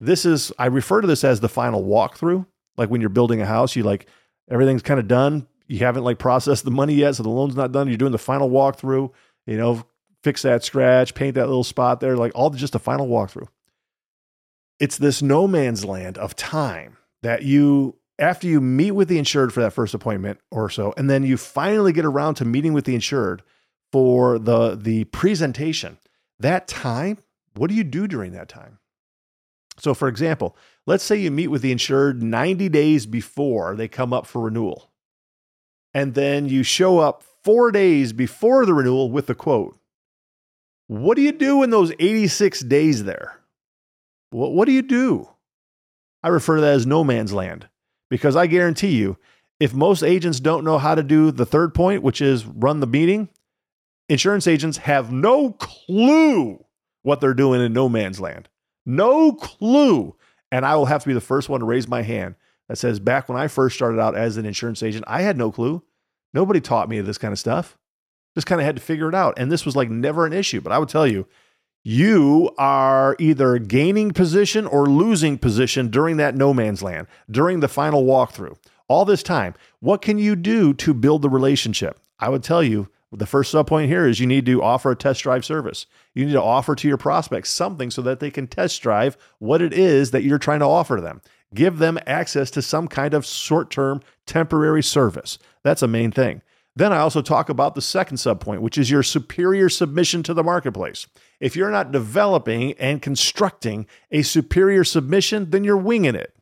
This 0.00 0.24
is 0.24 0.52
I 0.58 0.66
refer 0.66 1.00
to 1.00 1.06
this 1.06 1.24
as 1.24 1.40
the 1.40 1.48
final 1.48 1.82
walkthrough 1.82 2.46
like 2.76 2.90
when 2.90 3.00
you're 3.00 3.10
building 3.10 3.40
a 3.40 3.46
house, 3.46 3.76
you 3.76 3.82
like 3.82 4.06
everything's 4.50 4.82
kind 4.82 5.00
of 5.00 5.08
done. 5.08 5.46
You 5.72 5.78
haven't 5.78 6.04
like 6.04 6.18
processed 6.18 6.66
the 6.66 6.70
money 6.70 6.92
yet, 6.92 7.16
so 7.16 7.22
the 7.22 7.30
loan's 7.30 7.56
not 7.56 7.72
done. 7.72 7.88
You're 7.88 7.96
doing 7.96 8.12
the 8.12 8.18
final 8.18 8.50
walkthrough, 8.50 9.10
you 9.46 9.56
know, 9.56 9.82
fix 10.22 10.42
that 10.42 10.62
scratch, 10.62 11.14
paint 11.14 11.34
that 11.36 11.46
little 11.46 11.64
spot 11.64 12.00
there, 12.00 12.14
like 12.14 12.32
all 12.34 12.50
just 12.50 12.74
a 12.74 12.78
final 12.78 13.08
walkthrough. 13.08 13.48
It's 14.78 14.98
this 14.98 15.22
no 15.22 15.48
man's 15.48 15.82
land 15.82 16.18
of 16.18 16.36
time 16.36 16.98
that 17.22 17.44
you, 17.44 17.96
after 18.18 18.46
you 18.46 18.60
meet 18.60 18.90
with 18.90 19.08
the 19.08 19.16
insured 19.16 19.50
for 19.54 19.62
that 19.62 19.72
first 19.72 19.94
appointment 19.94 20.40
or 20.50 20.68
so, 20.68 20.92
and 20.98 21.08
then 21.08 21.24
you 21.24 21.38
finally 21.38 21.94
get 21.94 22.04
around 22.04 22.34
to 22.34 22.44
meeting 22.44 22.74
with 22.74 22.84
the 22.84 22.94
insured 22.94 23.42
for 23.90 24.38
the 24.38 24.76
the 24.76 25.04
presentation. 25.04 25.96
That 26.38 26.68
time, 26.68 27.16
what 27.54 27.70
do 27.70 27.74
you 27.74 27.84
do 27.84 28.06
during 28.06 28.32
that 28.32 28.50
time? 28.50 28.78
So, 29.78 29.94
for 29.94 30.08
example, 30.08 30.54
let's 30.84 31.02
say 31.02 31.16
you 31.16 31.30
meet 31.30 31.48
with 31.48 31.62
the 31.62 31.72
insured 31.72 32.22
90 32.22 32.68
days 32.68 33.06
before 33.06 33.74
they 33.74 33.88
come 33.88 34.12
up 34.12 34.26
for 34.26 34.42
renewal, 34.42 34.91
and 35.94 36.14
then 36.14 36.48
you 36.48 36.62
show 36.62 36.98
up 36.98 37.22
four 37.42 37.70
days 37.70 38.12
before 38.12 38.64
the 38.64 38.74
renewal 38.74 39.10
with 39.10 39.26
the 39.26 39.34
quote. 39.34 39.78
What 40.86 41.16
do 41.16 41.22
you 41.22 41.32
do 41.32 41.62
in 41.62 41.70
those 41.70 41.92
86 41.98 42.60
days 42.60 43.04
there? 43.04 43.40
What, 44.30 44.52
what 44.52 44.66
do 44.66 44.72
you 44.72 44.82
do? 44.82 45.28
I 46.22 46.28
refer 46.28 46.56
to 46.56 46.60
that 46.62 46.74
as 46.74 46.86
no 46.86 47.02
man's 47.02 47.32
land 47.32 47.68
because 48.10 48.36
I 48.36 48.46
guarantee 48.46 48.96
you, 48.96 49.16
if 49.58 49.74
most 49.74 50.02
agents 50.02 50.40
don't 50.40 50.64
know 50.64 50.78
how 50.78 50.94
to 50.94 51.02
do 51.02 51.30
the 51.30 51.46
third 51.46 51.74
point, 51.74 52.02
which 52.02 52.20
is 52.20 52.44
run 52.44 52.80
the 52.80 52.86
meeting, 52.86 53.28
insurance 54.08 54.46
agents 54.46 54.78
have 54.78 55.12
no 55.12 55.52
clue 55.52 56.64
what 57.02 57.20
they're 57.20 57.34
doing 57.34 57.60
in 57.60 57.72
no 57.72 57.88
man's 57.88 58.20
land. 58.20 58.48
No 58.84 59.32
clue. 59.32 60.16
And 60.50 60.66
I 60.66 60.76
will 60.76 60.86
have 60.86 61.02
to 61.02 61.08
be 61.08 61.14
the 61.14 61.20
first 61.20 61.48
one 61.48 61.60
to 61.60 61.66
raise 61.66 61.88
my 61.88 62.02
hand 62.02 62.34
that 62.68 62.76
says, 62.76 63.00
back 63.00 63.28
when 63.28 63.38
I 63.38 63.48
first 63.48 63.76
started 63.76 64.00
out 64.00 64.16
as 64.16 64.36
an 64.36 64.46
insurance 64.46 64.82
agent, 64.82 65.04
I 65.06 65.22
had 65.22 65.36
no 65.36 65.50
clue. 65.50 65.82
Nobody 66.34 66.60
taught 66.60 66.88
me 66.88 67.00
this 67.00 67.18
kind 67.18 67.32
of 67.32 67.38
stuff. 67.38 67.76
Just 68.34 68.46
kind 68.46 68.60
of 68.60 68.64
had 68.64 68.76
to 68.76 68.82
figure 68.82 69.08
it 69.08 69.14
out. 69.14 69.34
And 69.36 69.52
this 69.52 69.66
was 69.66 69.76
like 69.76 69.90
never 69.90 70.24
an 70.24 70.32
issue. 70.32 70.60
But 70.60 70.72
I 70.72 70.78
would 70.78 70.88
tell 70.88 71.06
you, 71.06 71.26
you 71.84 72.52
are 72.58 73.16
either 73.18 73.58
gaining 73.58 74.12
position 74.12 74.66
or 74.66 74.86
losing 74.86 75.36
position 75.36 75.88
during 75.88 76.16
that 76.18 76.36
no 76.36 76.54
man's 76.54 76.82
land, 76.82 77.08
during 77.30 77.60
the 77.60 77.68
final 77.68 78.04
walkthrough. 78.04 78.56
All 78.88 79.04
this 79.04 79.22
time, 79.22 79.54
what 79.80 80.00
can 80.00 80.18
you 80.18 80.36
do 80.36 80.72
to 80.74 80.94
build 80.94 81.22
the 81.22 81.28
relationship? 81.28 81.98
I 82.20 82.28
would 82.28 82.42
tell 82.42 82.62
you 82.62 82.88
the 83.10 83.26
first 83.26 83.52
subpoint 83.52 83.88
here 83.88 84.06
is 84.06 84.20
you 84.20 84.26
need 84.26 84.46
to 84.46 84.62
offer 84.62 84.92
a 84.92 84.96
test 84.96 85.22
drive 85.22 85.44
service. 85.44 85.86
You 86.14 86.24
need 86.24 86.32
to 86.32 86.42
offer 86.42 86.74
to 86.74 86.88
your 86.88 86.96
prospects 86.96 87.50
something 87.50 87.90
so 87.90 88.00
that 88.02 88.20
they 88.20 88.30
can 88.30 88.46
test 88.46 88.80
drive 88.80 89.16
what 89.38 89.60
it 89.60 89.72
is 89.72 90.12
that 90.12 90.22
you're 90.22 90.38
trying 90.38 90.60
to 90.60 90.66
offer 90.66 90.96
to 90.96 91.02
them. 91.02 91.20
Give 91.54 91.78
them 91.78 91.98
access 92.06 92.50
to 92.52 92.62
some 92.62 92.88
kind 92.88 93.14
of 93.14 93.26
short 93.26 93.70
term, 93.70 94.00
temporary 94.26 94.82
service. 94.82 95.38
That's 95.62 95.82
a 95.82 95.88
main 95.88 96.10
thing. 96.10 96.42
Then 96.74 96.92
I 96.92 96.98
also 96.98 97.20
talk 97.20 97.50
about 97.50 97.74
the 97.74 97.82
second 97.82 98.16
subpoint, 98.16 98.60
which 98.60 98.78
is 98.78 98.90
your 98.90 99.02
superior 99.02 99.68
submission 99.68 100.22
to 100.22 100.32
the 100.32 100.42
marketplace. 100.42 101.06
If 101.38 101.54
you're 101.54 101.70
not 101.70 101.92
developing 101.92 102.72
and 102.74 103.02
constructing 103.02 103.86
a 104.10 104.22
superior 104.22 104.84
submission, 104.84 105.50
then 105.50 105.64
you're 105.64 105.76
winging 105.76 106.14
it. 106.14 106.34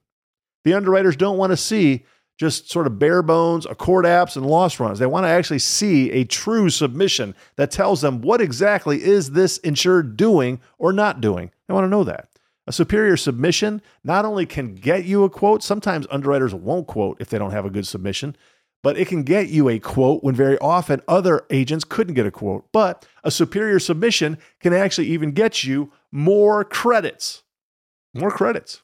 The 0.62 0.75
underwriters 0.75 1.16
don't 1.16 1.38
want 1.38 1.51
to 1.51 1.57
see 1.57 2.05
just 2.38 2.70
sort 2.70 2.87
of 2.87 2.99
bare 2.99 3.23
bones, 3.23 3.66
ACORD 3.66 4.07
apps, 4.07 4.35
and 4.37 4.46
loss 4.46 4.81
runs. 4.81 4.99
They 4.99 5.07
want 5.07 5.25
to 5.25 5.31
actually 5.31 5.59
see 5.59 6.11
a 6.12 6.25
true 6.25 6.70
submission 6.70 7.35
that 7.57 7.70
tells 7.70 8.01
them 8.01 8.23
what 8.23 8.40
exactly 8.40 9.03
is 9.03 9.33
this 9.33 9.59
insured 9.59 10.16
doing 10.16 10.59
or 10.79 10.92
not 10.92 11.20
doing. 11.20 11.51
They 11.66 11.75
want 11.75 11.85
to 11.85 11.90
know 11.90 12.05
that. 12.05 12.30
A 12.71 12.73
superior 12.73 13.17
submission 13.17 13.83
not 14.05 14.25
only 14.25 14.47
can 14.47 14.77
get 14.77 15.05
you 15.05 15.25
a 15.25 15.29
quote, 15.29 15.61
sometimes 15.61 16.07
underwriters 16.09 16.55
won't 16.55 16.87
quote 16.87 17.17
if 17.21 17.29
they 17.29 17.37
don't 17.37 17.51
have 17.51 17.65
a 17.65 17.71
good 17.71 17.85
submission, 17.85 18.37
but 18.81 18.97
it 18.97 19.09
can 19.09 19.25
get 19.25 19.49
you 19.49 19.69
a 19.69 19.81
quote 19.81 20.23
when 20.23 20.37
very 20.37 20.57
often 20.59 21.03
other 21.09 21.45
agents 21.51 21.83
couldn't 21.83 22.15
get 22.15 22.27
a 22.27 22.31
quote. 22.31 22.69
But 22.71 23.09
a 23.25 23.33
superior 23.33 23.81
submission 23.81 24.39
can 24.61 24.73
actually 24.73 25.09
even 25.09 25.33
get 25.33 25.65
you 25.65 25.91
more 26.13 26.63
credits. 26.63 27.43
More 28.15 28.31
credits. 28.31 28.83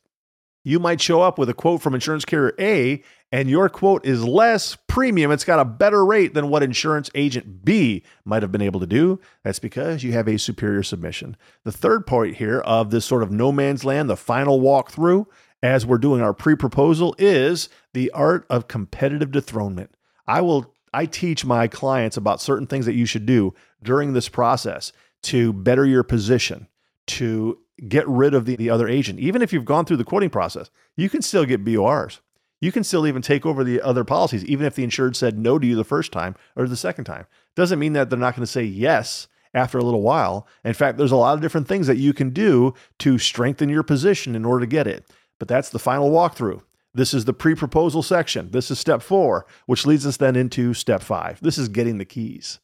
You 0.64 0.80
might 0.80 1.00
show 1.00 1.22
up 1.22 1.38
with 1.38 1.48
a 1.48 1.54
quote 1.54 1.80
from 1.80 1.94
insurance 1.94 2.24
carrier 2.24 2.54
A 2.58 3.04
and 3.32 3.50
your 3.50 3.68
quote 3.68 4.06
is 4.06 4.24
less 4.24 4.76
premium, 4.86 5.32
it's 5.32 5.44
got 5.44 5.58
a 5.58 5.64
better 5.64 6.04
rate 6.04 6.34
than 6.34 6.48
what 6.48 6.62
insurance 6.62 7.10
agent 7.14 7.64
B 7.64 8.04
might 8.24 8.42
have 8.42 8.52
been 8.52 8.62
able 8.62 8.80
to 8.80 8.86
do. 8.86 9.20
That's 9.42 9.58
because 9.58 10.04
you 10.04 10.12
have 10.12 10.28
a 10.28 10.38
superior 10.38 10.82
submission. 10.82 11.36
The 11.64 11.72
third 11.72 12.06
point 12.06 12.36
here 12.36 12.60
of 12.60 12.90
this 12.90 13.04
sort 13.04 13.22
of 13.22 13.32
no 13.32 13.50
man's 13.50 13.84
land, 13.84 14.08
the 14.08 14.16
final 14.16 14.60
walkthrough, 14.60 15.26
as 15.62 15.84
we're 15.84 15.98
doing 15.98 16.22
our 16.22 16.32
pre 16.32 16.54
proposal, 16.54 17.14
is 17.18 17.68
the 17.94 18.10
art 18.12 18.46
of 18.48 18.68
competitive 18.68 19.32
dethronement. 19.32 19.90
I 20.26 20.40
will. 20.40 20.72
I 20.94 21.04
teach 21.04 21.44
my 21.44 21.68
clients 21.68 22.16
about 22.16 22.40
certain 22.40 22.66
things 22.66 22.86
that 22.86 22.94
you 22.94 23.04
should 23.04 23.26
do 23.26 23.52
during 23.82 24.14
this 24.14 24.30
process 24.30 24.92
to 25.24 25.52
better 25.52 25.84
your 25.84 26.02
position, 26.02 26.68
to 27.08 27.58
get 27.86 28.08
rid 28.08 28.32
of 28.32 28.46
the, 28.46 28.56
the 28.56 28.70
other 28.70 28.88
agent. 28.88 29.18
Even 29.18 29.42
if 29.42 29.52
you've 29.52 29.66
gone 29.66 29.84
through 29.84 29.98
the 29.98 30.04
quoting 30.04 30.30
process, 30.30 30.70
you 30.96 31.10
can 31.10 31.20
still 31.20 31.44
get 31.44 31.64
BORs 31.64 32.20
you 32.60 32.72
can 32.72 32.84
still 32.84 33.06
even 33.06 33.22
take 33.22 33.44
over 33.44 33.62
the 33.62 33.80
other 33.82 34.04
policies, 34.04 34.44
even 34.44 34.66
if 34.66 34.74
the 34.74 34.84
insured 34.84 35.16
said 35.16 35.38
no 35.38 35.58
to 35.58 35.66
you 35.66 35.76
the 35.76 35.84
first 35.84 36.12
time 36.12 36.34
or 36.54 36.66
the 36.66 36.76
second 36.76 37.04
time. 37.04 37.26
Doesn't 37.54 37.78
mean 37.78 37.92
that 37.92 38.08
they're 38.08 38.18
not 38.18 38.34
going 38.34 38.46
to 38.46 38.52
say 38.52 38.64
yes 38.64 39.28
after 39.52 39.78
a 39.78 39.82
little 39.82 40.02
while. 40.02 40.46
In 40.64 40.74
fact, 40.74 40.98
there's 40.98 41.12
a 41.12 41.16
lot 41.16 41.34
of 41.34 41.40
different 41.40 41.68
things 41.68 41.86
that 41.86 41.96
you 41.96 42.12
can 42.12 42.30
do 42.30 42.74
to 43.00 43.18
strengthen 43.18 43.68
your 43.68 43.82
position 43.82 44.34
in 44.34 44.44
order 44.44 44.60
to 44.60 44.70
get 44.70 44.86
it. 44.86 45.10
But 45.38 45.48
that's 45.48 45.70
the 45.70 45.78
final 45.78 46.10
walkthrough. 46.10 46.62
This 46.94 47.12
is 47.12 47.26
the 47.26 47.34
pre 47.34 47.54
proposal 47.54 48.02
section. 48.02 48.50
This 48.52 48.70
is 48.70 48.78
step 48.78 49.02
four, 49.02 49.46
which 49.66 49.84
leads 49.84 50.06
us 50.06 50.16
then 50.16 50.34
into 50.34 50.72
step 50.72 51.02
five. 51.02 51.38
This 51.42 51.58
is 51.58 51.68
getting 51.68 51.98
the 51.98 52.06
keys. 52.06 52.58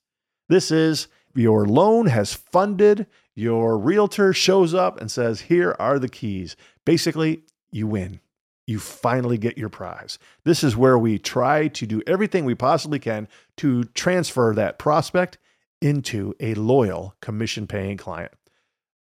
This 0.49 0.71
is 0.71 1.09
your 1.35 1.67
loan 1.67 2.07
has 2.07 2.33
funded, 2.33 3.07
your 3.35 3.79
realtor 3.79 4.33
shows 4.33 4.75
up 4.75 5.01
and 5.01 5.11
says, 5.11 5.43
Here 5.43 5.77
are 5.79 5.99
the 5.99 6.09
keys. 6.09 6.57
Basically, 6.85 7.43
you 7.71 7.87
win 7.87 8.21
you 8.67 8.79
finally 8.79 9.39
get 9.39 9.59
your 9.59 9.69
prize. 9.69 10.19
This 10.45 10.63
is 10.63 10.77
where 10.77 10.99
we 10.99 11.19
try 11.19 11.69
to 11.69 11.87
do 11.87 12.03
everything 12.07 12.45
we 12.45 12.55
possibly 12.55 12.99
can 12.99 13.29
to 13.59 13.85
transfer 13.85 14.55
that 14.55 14.79
prospect 14.79 15.39
into 15.81 16.35
a 16.41 16.55
loyal 16.55 17.15
commission 17.21 17.67
paying 17.67 17.97
client. 17.97 18.33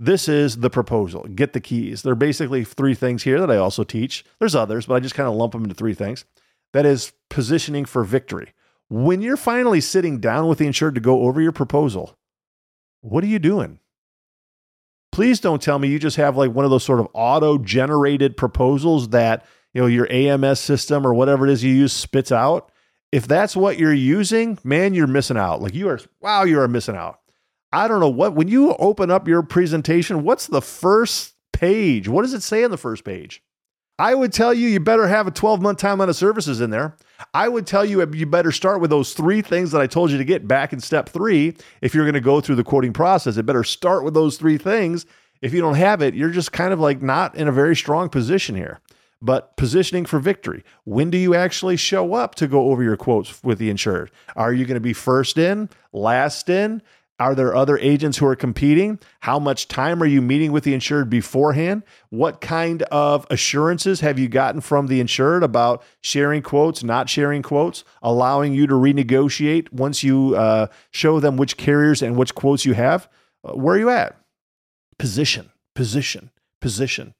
This 0.00 0.28
is 0.28 0.56
the 0.58 0.70
proposal. 0.70 1.22
Get 1.32 1.52
the 1.52 1.60
keys. 1.60 2.02
There 2.02 2.12
are 2.12 2.16
basically 2.16 2.64
three 2.64 2.94
things 2.94 3.22
here 3.22 3.38
that 3.38 3.52
I 3.52 3.56
also 3.56 3.84
teach. 3.84 4.24
There's 4.40 4.56
others, 4.56 4.86
but 4.86 4.94
I 4.94 5.00
just 5.00 5.14
kind 5.14 5.28
of 5.28 5.36
lump 5.36 5.52
them 5.52 5.62
into 5.62 5.76
three 5.76 5.94
things. 5.94 6.24
That 6.72 6.84
is 6.84 7.12
positioning 7.30 7.84
for 7.84 8.02
victory. 8.02 8.52
When 8.88 9.22
you're 9.22 9.36
finally 9.36 9.80
sitting 9.80 10.18
down 10.18 10.48
with 10.48 10.58
the 10.58 10.66
insured 10.66 10.96
to 10.96 11.00
go 11.00 11.22
over 11.22 11.40
your 11.40 11.52
proposal, 11.52 12.18
what 13.00 13.22
are 13.22 13.28
you 13.28 13.38
doing? 13.38 13.78
Please 15.12 15.40
don't 15.40 15.62
tell 15.62 15.78
me 15.78 15.88
you 15.88 15.98
just 15.98 16.16
have 16.16 16.36
like 16.36 16.52
one 16.52 16.64
of 16.64 16.70
those 16.70 16.84
sort 16.84 16.98
of 16.98 17.06
auto 17.12 17.58
generated 17.58 18.36
proposals 18.36 19.10
that, 19.10 19.44
you 19.74 19.80
know, 19.80 19.86
your 19.86 20.10
AMS 20.10 20.58
system 20.58 21.06
or 21.06 21.14
whatever 21.14 21.46
it 21.46 21.52
is 21.52 21.62
you 21.62 21.72
use 21.72 21.92
spits 21.92 22.32
out. 22.32 22.72
If 23.12 23.28
that's 23.28 23.54
what 23.54 23.78
you're 23.78 23.92
using, 23.92 24.58
man, 24.64 24.94
you're 24.94 25.06
missing 25.06 25.36
out. 25.36 25.60
Like 25.60 25.74
you 25.74 25.88
are, 25.90 26.00
wow, 26.20 26.44
you 26.44 26.58
are 26.58 26.68
missing 26.68 26.96
out. 26.96 27.20
I 27.72 27.88
don't 27.88 28.00
know 28.00 28.08
what, 28.08 28.34
when 28.34 28.48
you 28.48 28.74
open 28.74 29.10
up 29.10 29.28
your 29.28 29.42
presentation, 29.42 30.24
what's 30.24 30.46
the 30.46 30.62
first 30.62 31.34
page? 31.52 32.08
What 32.08 32.22
does 32.22 32.34
it 32.34 32.42
say 32.42 32.64
on 32.64 32.70
the 32.70 32.76
first 32.78 33.04
page? 33.04 33.42
I 34.02 34.16
would 34.16 34.32
tell 34.32 34.52
you, 34.52 34.66
you 34.66 34.80
better 34.80 35.06
have 35.06 35.28
a 35.28 35.30
12 35.30 35.62
month 35.62 35.78
timeline 35.78 36.08
of 36.08 36.16
services 36.16 36.60
in 36.60 36.70
there. 36.70 36.96
I 37.32 37.46
would 37.46 37.68
tell 37.68 37.84
you, 37.84 38.04
you 38.12 38.26
better 38.26 38.50
start 38.50 38.80
with 38.80 38.90
those 38.90 39.12
three 39.12 39.42
things 39.42 39.70
that 39.70 39.80
I 39.80 39.86
told 39.86 40.10
you 40.10 40.18
to 40.18 40.24
get 40.24 40.48
back 40.48 40.72
in 40.72 40.80
step 40.80 41.08
three. 41.08 41.56
If 41.80 41.94
you're 41.94 42.02
going 42.02 42.14
to 42.14 42.20
go 42.20 42.40
through 42.40 42.56
the 42.56 42.64
quoting 42.64 42.92
process, 42.92 43.36
it 43.36 43.46
better 43.46 43.62
start 43.62 44.02
with 44.02 44.12
those 44.12 44.38
three 44.38 44.58
things. 44.58 45.06
If 45.40 45.54
you 45.54 45.60
don't 45.60 45.76
have 45.76 46.02
it, 46.02 46.14
you're 46.14 46.30
just 46.30 46.50
kind 46.50 46.72
of 46.72 46.80
like 46.80 47.00
not 47.00 47.36
in 47.36 47.46
a 47.46 47.52
very 47.52 47.76
strong 47.76 48.08
position 48.08 48.56
here. 48.56 48.80
But 49.24 49.56
positioning 49.56 50.06
for 50.06 50.18
victory. 50.18 50.64
When 50.82 51.08
do 51.08 51.16
you 51.16 51.36
actually 51.36 51.76
show 51.76 52.14
up 52.14 52.34
to 52.36 52.48
go 52.48 52.72
over 52.72 52.82
your 52.82 52.96
quotes 52.96 53.44
with 53.44 53.58
the 53.58 53.70
insured? 53.70 54.10
Are 54.34 54.52
you 54.52 54.64
going 54.64 54.74
to 54.74 54.80
be 54.80 54.94
first 54.94 55.38
in, 55.38 55.68
last 55.92 56.48
in? 56.48 56.82
Are 57.18 57.34
there 57.34 57.54
other 57.54 57.78
agents 57.78 58.18
who 58.18 58.26
are 58.26 58.34
competing? 58.34 58.98
How 59.20 59.38
much 59.38 59.68
time 59.68 60.02
are 60.02 60.06
you 60.06 60.20
meeting 60.20 60.50
with 60.50 60.64
the 60.64 60.74
insured 60.74 61.08
beforehand? 61.08 61.84
What 62.10 62.40
kind 62.40 62.82
of 62.84 63.26
assurances 63.30 64.00
have 64.00 64.18
you 64.18 64.28
gotten 64.28 64.60
from 64.60 64.88
the 64.88 64.98
insured 64.98 65.42
about 65.42 65.84
sharing 66.00 66.42
quotes, 66.42 66.82
not 66.82 67.08
sharing 67.08 67.42
quotes, 67.42 67.84
allowing 68.02 68.54
you 68.54 68.66
to 68.66 68.74
renegotiate 68.74 69.72
once 69.72 70.02
you 70.02 70.34
uh, 70.34 70.66
show 70.90 71.20
them 71.20 71.36
which 71.36 71.56
carriers 71.56 72.02
and 72.02 72.16
which 72.16 72.34
quotes 72.34 72.64
you 72.64 72.74
have? 72.74 73.08
Uh, 73.44 73.52
where 73.52 73.76
are 73.76 73.78
you 73.78 73.90
at? 73.90 74.18
Position, 74.98 75.52
position, 75.74 76.30
position. 76.60 77.14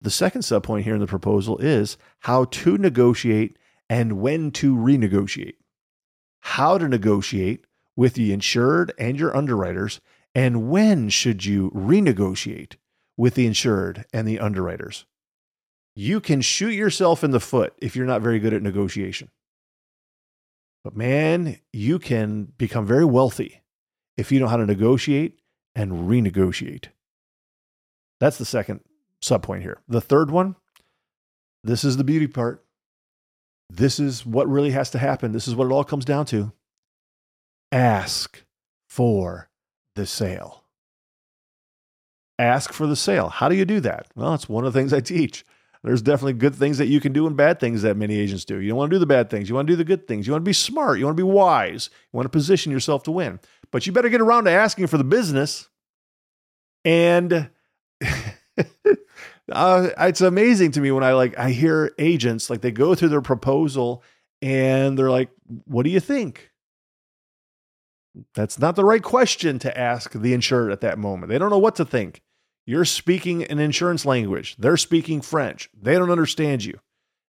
The 0.00 0.10
second 0.10 0.42
subpoint 0.42 0.82
here 0.82 0.94
in 0.94 1.00
the 1.00 1.06
proposal 1.06 1.58
is 1.58 1.96
how 2.20 2.44
to 2.44 2.78
negotiate 2.78 3.58
and 3.88 4.20
when 4.20 4.50
to 4.52 4.76
renegotiate. 4.76 5.54
How 6.40 6.78
to 6.78 6.86
negotiate 6.86 7.64
with 7.96 8.14
the 8.14 8.32
insured 8.32 8.92
and 8.98 9.18
your 9.18 9.36
underwriters? 9.36 10.00
And 10.34 10.68
when 10.70 11.08
should 11.08 11.44
you 11.44 11.70
renegotiate 11.70 12.74
with 13.16 13.34
the 13.34 13.46
insured 13.46 14.04
and 14.12 14.28
the 14.28 14.38
underwriters? 14.38 15.06
You 15.94 16.20
can 16.20 16.42
shoot 16.42 16.74
yourself 16.74 17.24
in 17.24 17.30
the 17.30 17.40
foot 17.40 17.72
if 17.78 17.96
you're 17.96 18.06
not 18.06 18.20
very 18.20 18.38
good 18.38 18.52
at 18.52 18.62
negotiation. 18.62 19.30
But 20.84 20.96
man, 20.96 21.58
you 21.72 21.98
can 21.98 22.52
become 22.58 22.86
very 22.86 23.04
wealthy 23.04 23.62
if 24.16 24.30
you 24.30 24.38
know 24.38 24.46
how 24.46 24.58
to 24.58 24.66
negotiate 24.66 25.40
and 25.74 26.08
renegotiate. 26.08 26.88
That's 28.20 28.38
the 28.38 28.44
second 28.44 28.80
subpoint 29.22 29.62
here. 29.62 29.80
The 29.88 30.00
third 30.00 30.30
one, 30.30 30.56
this 31.64 31.82
is 31.82 31.96
the 31.96 32.04
beauty 32.04 32.26
part. 32.26 32.64
This 33.68 33.98
is 33.98 34.24
what 34.24 34.48
really 34.48 34.70
has 34.70 34.90
to 34.90 34.98
happen. 34.98 35.32
This 35.32 35.48
is 35.48 35.54
what 35.54 35.66
it 35.66 35.72
all 35.72 35.82
comes 35.82 36.04
down 36.04 36.26
to. 36.26 36.52
Ask 37.72 38.44
for 38.88 39.48
the 39.94 40.06
sale. 40.06 40.64
Ask 42.38 42.72
for 42.72 42.86
the 42.86 42.96
sale. 42.96 43.28
How 43.28 43.48
do 43.48 43.56
you 43.56 43.64
do 43.64 43.80
that? 43.80 44.08
Well, 44.14 44.34
it's 44.34 44.48
one 44.48 44.64
of 44.64 44.72
the 44.72 44.78
things 44.78 44.92
I 44.92 45.00
teach. 45.00 45.44
There's 45.82 46.02
definitely 46.02 46.34
good 46.34 46.54
things 46.54 46.78
that 46.78 46.86
you 46.88 47.00
can 47.00 47.12
do 47.12 47.26
and 47.26 47.36
bad 47.36 47.60
things 47.60 47.82
that 47.82 47.96
many 47.96 48.18
agents 48.18 48.44
do. 48.44 48.58
You 48.58 48.70
don't 48.70 48.78
want 48.78 48.90
to 48.90 48.96
do 48.96 48.98
the 48.98 49.06
bad 49.06 49.30
things. 49.30 49.48
You 49.48 49.54
want 49.54 49.68
to 49.68 49.72
do 49.72 49.76
the 49.76 49.84
good 49.84 50.08
things. 50.08 50.26
You 50.26 50.32
want 50.32 50.44
to 50.44 50.48
be 50.48 50.52
smart. 50.52 50.98
You 50.98 51.04
want 51.04 51.16
to 51.16 51.22
be 51.22 51.30
wise. 51.30 51.90
You 52.12 52.16
want 52.16 52.26
to 52.26 52.30
position 52.30 52.72
yourself 52.72 53.04
to 53.04 53.12
win. 53.12 53.38
But 53.70 53.86
you 53.86 53.92
better 53.92 54.08
get 54.08 54.20
around 54.20 54.44
to 54.44 54.50
asking 54.50 54.88
for 54.88 54.98
the 54.98 55.04
business. 55.04 55.68
And 56.84 57.50
uh, 59.52 59.88
it's 59.98 60.20
amazing 60.20 60.72
to 60.72 60.80
me 60.80 60.90
when 60.90 61.04
I 61.04 61.12
like 61.12 61.38
I 61.38 61.50
hear 61.50 61.92
agents 61.98 62.50
like 62.50 62.62
they 62.62 62.72
go 62.72 62.94
through 62.94 63.10
their 63.10 63.22
proposal 63.22 64.02
and 64.42 64.98
they're 64.98 65.10
like, 65.10 65.30
"What 65.66 65.84
do 65.84 65.90
you 65.90 66.00
think?" 66.00 66.50
That's 68.34 68.58
not 68.58 68.76
the 68.76 68.84
right 68.84 69.02
question 69.02 69.58
to 69.60 69.78
ask 69.78 70.12
the 70.12 70.32
insured 70.32 70.72
at 70.72 70.80
that 70.80 70.98
moment. 70.98 71.30
They 71.30 71.38
don't 71.38 71.50
know 71.50 71.58
what 71.58 71.76
to 71.76 71.84
think. 71.84 72.22
You're 72.64 72.84
speaking 72.84 73.44
an 73.44 73.58
insurance 73.58 74.04
language. 74.04 74.56
They're 74.58 74.76
speaking 74.76 75.20
French. 75.20 75.68
They 75.80 75.94
don't 75.94 76.10
understand 76.10 76.64
you. 76.64 76.80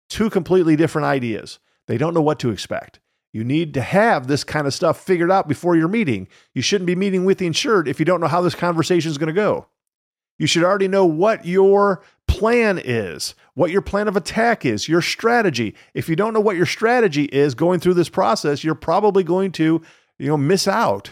Two 0.09 0.29
completely 0.29 0.77
different 0.77 1.07
ideas. 1.07 1.59
They 1.87 1.97
don't 1.97 2.15
know 2.15 2.21
what 2.21 2.39
to 2.41 2.51
expect. 2.51 3.01
You 3.33 3.45
need 3.45 3.73
to 3.75 3.81
have 3.81 4.27
this 4.27 4.45
kind 4.45 4.67
of 4.67 4.75
stuff 4.75 5.03
figured 5.03 5.31
out 5.31 5.49
before 5.49 5.75
your 5.75 5.89
meeting. 5.89 6.29
You 6.55 6.61
shouldn't 6.61 6.87
be 6.87 6.95
meeting 6.95 7.25
with 7.25 7.39
the 7.39 7.47
insured 7.47 7.89
if 7.89 7.99
you 7.99 8.05
don't 8.05 8.21
know 8.21 8.27
how 8.27 8.43
this 8.43 8.55
conversation 8.55 9.11
is 9.11 9.17
going 9.17 9.29
to 9.29 9.33
go. 9.33 9.69
You 10.39 10.47
should 10.47 10.65
already 10.65 10.89
know 10.89 11.07
what 11.07 11.47
your 11.47 12.03
plan 12.27 12.81
is, 12.83 13.35
what 13.55 13.71
your 13.71 13.83
plan 13.83 14.09
of 14.09 14.17
attack 14.17 14.67
is, 14.67 14.89
your 14.89 15.03
strategy. 15.03 15.75
If 15.95 16.09
you 16.09 16.17
don't 16.17 16.35
know 16.35 16.41
what 16.41 16.57
your 16.57 16.67
strategy 16.67 17.25
is 17.25 17.55
going 17.55 17.81
through 17.81 17.95
this 17.95 18.09
process, 18.09 18.65
you're 18.65 18.75
probably 18.75 19.23
going 19.25 19.53
to, 19.53 19.83
you 20.23 20.29
know, 20.29 20.37
miss 20.37 20.69
out 20.69 21.11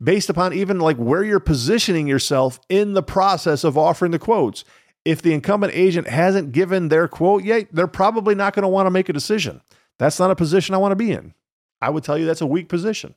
based 0.00 0.30
upon 0.30 0.52
even 0.52 0.78
like 0.78 0.96
where 0.96 1.24
you're 1.24 1.40
positioning 1.40 2.06
yourself 2.06 2.60
in 2.68 2.92
the 2.92 3.02
process 3.02 3.64
of 3.64 3.76
offering 3.76 4.12
the 4.12 4.18
quotes. 4.18 4.64
If 5.04 5.22
the 5.22 5.32
incumbent 5.32 5.74
agent 5.74 6.06
hasn't 6.06 6.52
given 6.52 6.88
their 6.88 7.08
quote 7.08 7.42
yet, 7.42 7.66
they're 7.72 7.88
probably 7.88 8.36
not 8.36 8.54
going 8.54 8.62
to 8.62 8.68
want 8.68 8.86
to 8.86 8.92
make 8.92 9.08
a 9.08 9.12
decision. 9.12 9.60
That's 9.98 10.20
not 10.20 10.30
a 10.30 10.36
position 10.36 10.72
I 10.72 10.78
want 10.78 10.92
to 10.92 10.96
be 10.96 11.10
in. 11.10 11.34
I 11.82 11.90
would 11.90 12.04
tell 12.04 12.16
you 12.16 12.26
that's 12.26 12.42
a 12.42 12.46
weak 12.46 12.68
position. 12.68 13.16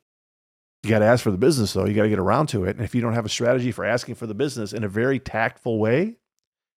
You 0.81 0.89
got 0.89 0.99
to 0.99 1.05
ask 1.05 1.23
for 1.23 1.31
the 1.31 1.37
business, 1.37 1.71
though. 1.71 1.85
You 1.85 1.93
got 1.93 2.03
to 2.03 2.09
get 2.09 2.19
around 2.19 2.47
to 2.47 2.65
it. 2.65 2.75
And 2.75 2.83
if 2.83 2.95
you 2.95 3.01
don't 3.01 3.13
have 3.13 3.25
a 3.25 3.29
strategy 3.29 3.71
for 3.71 3.85
asking 3.85 4.15
for 4.15 4.25
the 4.25 4.33
business 4.33 4.73
in 4.73 4.83
a 4.83 4.89
very 4.89 5.19
tactful 5.19 5.77
way, 5.77 6.15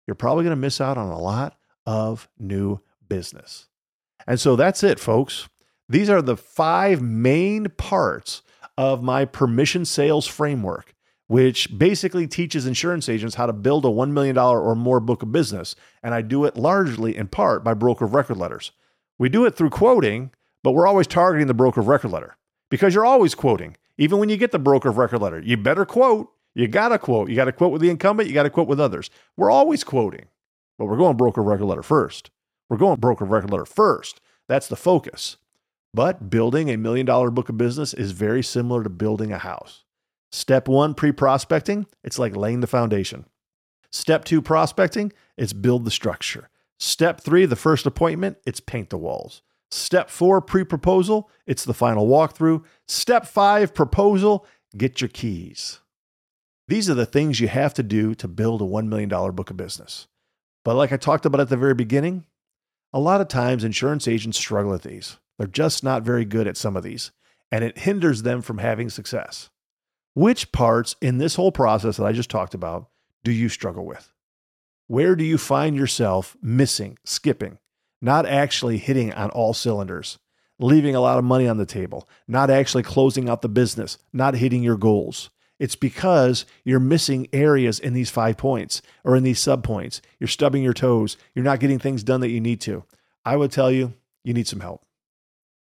you're 0.06 0.14
probably 0.14 0.44
going 0.44 0.56
to 0.56 0.60
miss 0.60 0.82
out 0.82 0.98
on 0.98 1.08
a 1.08 1.18
lot 1.18 1.56
of 1.86 2.28
new 2.38 2.80
business. 3.08 3.68
And 4.26 4.38
so 4.38 4.54
that's 4.54 4.82
it, 4.82 5.00
folks. 5.00 5.48
These 5.88 6.10
are 6.10 6.20
the 6.22 6.36
five 6.36 7.00
main 7.00 7.70
parts 7.70 8.42
of 8.80 9.02
my 9.02 9.26
permission 9.26 9.84
sales 9.84 10.26
framework, 10.26 10.94
which 11.26 11.78
basically 11.78 12.26
teaches 12.26 12.64
insurance 12.64 13.10
agents 13.10 13.34
how 13.34 13.44
to 13.44 13.52
build 13.52 13.84
a 13.84 13.88
$1 13.88 14.10
million 14.12 14.38
or 14.38 14.74
more 14.74 15.00
book 15.00 15.22
of 15.22 15.30
business. 15.30 15.76
And 16.02 16.14
I 16.14 16.22
do 16.22 16.46
it 16.46 16.56
largely 16.56 17.14
in 17.14 17.28
part 17.28 17.62
by 17.62 17.74
broker 17.74 18.06
of 18.06 18.14
record 18.14 18.38
letters. 18.38 18.72
We 19.18 19.28
do 19.28 19.44
it 19.44 19.54
through 19.54 19.68
quoting, 19.68 20.30
but 20.64 20.72
we're 20.72 20.86
always 20.86 21.06
targeting 21.06 21.46
the 21.46 21.52
broker 21.52 21.80
of 21.80 21.88
record 21.88 22.10
letter 22.10 22.38
because 22.70 22.94
you're 22.94 23.04
always 23.04 23.34
quoting. 23.34 23.76
Even 23.98 24.18
when 24.18 24.30
you 24.30 24.38
get 24.38 24.50
the 24.50 24.58
broker 24.58 24.88
of 24.88 24.96
record 24.96 25.20
letter, 25.20 25.40
you 25.40 25.58
better 25.58 25.84
quote. 25.84 26.32
You 26.54 26.66
got 26.66 26.88
to 26.88 26.98
quote. 26.98 27.28
You 27.28 27.36
got 27.36 27.44
to 27.44 27.52
quote 27.52 27.72
with 27.72 27.82
the 27.82 27.90
incumbent. 27.90 28.30
You 28.30 28.34
got 28.34 28.44
to 28.44 28.50
quote 28.50 28.66
with 28.66 28.80
others. 28.80 29.10
We're 29.36 29.50
always 29.50 29.84
quoting, 29.84 30.28
but 30.78 30.86
we're 30.86 30.96
going 30.96 31.18
broker 31.18 31.42
of 31.42 31.48
record 31.48 31.66
letter 31.66 31.82
first. 31.82 32.30
We're 32.70 32.78
going 32.78 32.98
broker 32.98 33.24
of 33.24 33.30
record 33.30 33.50
letter 33.50 33.66
first. 33.66 34.22
That's 34.48 34.68
the 34.68 34.76
focus. 34.76 35.36
But 35.92 36.30
building 36.30 36.70
a 36.70 36.76
million 36.76 37.06
dollar 37.06 37.30
book 37.30 37.48
of 37.48 37.56
business 37.56 37.92
is 37.94 38.12
very 38.12 38.42
similar 38.42 38.82
to 38.82 38.90
building 38.90 39.32
a 39.32 39.38
house. 39.38 39.84
Step 40.32 40.68
one, 40.68 40.94
pre 40.94 41.10
prospecting, 41.12 41.86
it's 42.04 42.18
like 42.18 42.36
laying 42.36 42.60
the 42.60 42.66
foundation. 42.66 43.26
Step 43.90 44.24
two, 44.24 44.40
prospecting, 44.40 45.12
it's 45.36 45.52
build 45.52 45.84
the 45.84 45.90
structure. 45.90 46.48
Step 46.78 47.20
three, 47.20 47.44
the 47.44 47.56
first 47.56 47.86
appointment, 47.86 48.38
it's 48.46 48.60
paint 48.60 48.90
the 48.90 48.98
walls. 48.98 49.42
Step 49.72 50.10
four, 50.10 50.40
pre 50.40 50.64
proposal, 50.64 51.28
it's 51.46 51.64
the 51.64 51.74
final 51.74 52.06
walkthrough. 52.06 52.64
Step 52.86 53.26
five, 53.26 53.74
proposal, 53.74 54.46
get 54.76 55.00
your 55.00 55.08
keys. 55.08 55.80
These 56.68 56.88
are 56.88 56.94
the 56.94 57.06
things 57.06 57.40
you 57.40 57.48
have 57.48 57.74
to 57.74 57.82
do 57.82 58.14
to 58.14 58.28
build 58.28 58.62
a 58.62 58.64
$1 58.64 58.86
million 58.86 59.08
book 59.08 59.50
of 59.50 59.56
business. 59.56 60.06
But 60.64 60.76
like 60.76 60.92
I 60.92 60.96
talked 60.96 61.26
about 61.26 61.40
at 61.40 61.48
the 61.48 61.56
very 61.56 61.74
beginning, 61.74 62.26
a 62.92 63.00
lot 63.00 63.20
of 63.20 63.26
times 63.26 63.64
insurance 63.64 64.06
agents 64.06 64.38
struggle 64.38 64.70
with 64.70 64.82
these. 64.84 65.16
They're 65.40 65.46
just 65.46 65.82
not 65.82 66.02
very 66.02 66.26
good 66.26 66.46
at 66.46 66.58
some 66.58 66.76
of 66.76 66.82
these, 66.82 67.12
and 67.50 67.64
it 67.64 67.78
hinders 67.78 68.24
them 68.24 68.42
from 68.42 68.58
having 68.58 68.90
success. 68.90 69.48
Which 70.12 70.52
parts 70.52 70.96
in 71.00 71.16
this 71.16 71.36
whole 71.36 71.50
process 71.50 71.96
that 71.96 72.04
I 72.04 72.12
just 72.12 72.28
talked 72.28 72.52
about 72.52 72.90
do 73.24 73.32
you 73.32 73.48
struggle 73.48 73.86
with? 73.86 74.12
Where 74.86 75.16
do 75.16 75.24
you 75.24 75.38
find 75.38 75.74
yourself 75.74 76.36
missing, 76.42 76.98
skipping, 77.06 77.56
not 78.02 78.26
actually 78.26 78.76
hitting 78.76 79.14
on 79.14 79.30
all 79.30 79.54
cylinders, 79.54 80.18
leaving 80.58 80.94
a 80.94 81.00
lot 81.00 81.16
of 81.16 81.24
money 81.24 81.48
on 81.48 81.56
the 81.56 81.64
table, 81.64 82.06
not 82.28 82.50
actually 82.50 82.82
closing 82.82 83.30
out 83.30 83.40
the 83.40 83.48
business, 83.48 83.96
not 84.12 84.34
hitting 84.34 84.62
your 84.62 84.76
goals? 84.76 85.30
It's 85.58 85.74
because 85.74 86.44
you're 86.64 86.80
missing 86.80 87.28
areas 87.32 87.78
in 87.80 87.94
these 87.94 88.10
five 88.10 88.36
points 88.36 88.82
or 89.04 89.16
in 89.16 89.22
these 89.22 89.40
subpoints. 89.40 90.02
You're 90.18 90.28
stubbing 90.28 90.62
your 90.62 90.74
toes. 90.74 91.16
You're 91.34 91.46
not 91.46 91.60
getting 91.60 91.78
things 91.78 92.02
done 92.02 92.20
that 92.20 92.28
you 92.28 92.42
need 92.42 92.60
to. 92.60 92.84
I 93.24 93.36
would 93.36 93.52
tell 93.52 93.70
you, 93.70 93.94
you 94.22 94.34
need 94.34 94.46
some 94.46 94.60
help 94.60 94.84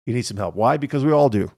you 0.08 0.14
need 0.14 0.26
some 0.26 0.38
help. 0.38 0.56
Why? 0.56 0.78
Because 0.78 1.06
we 1.06 1.12
all 1.12 1.30
do. 1.30 1.52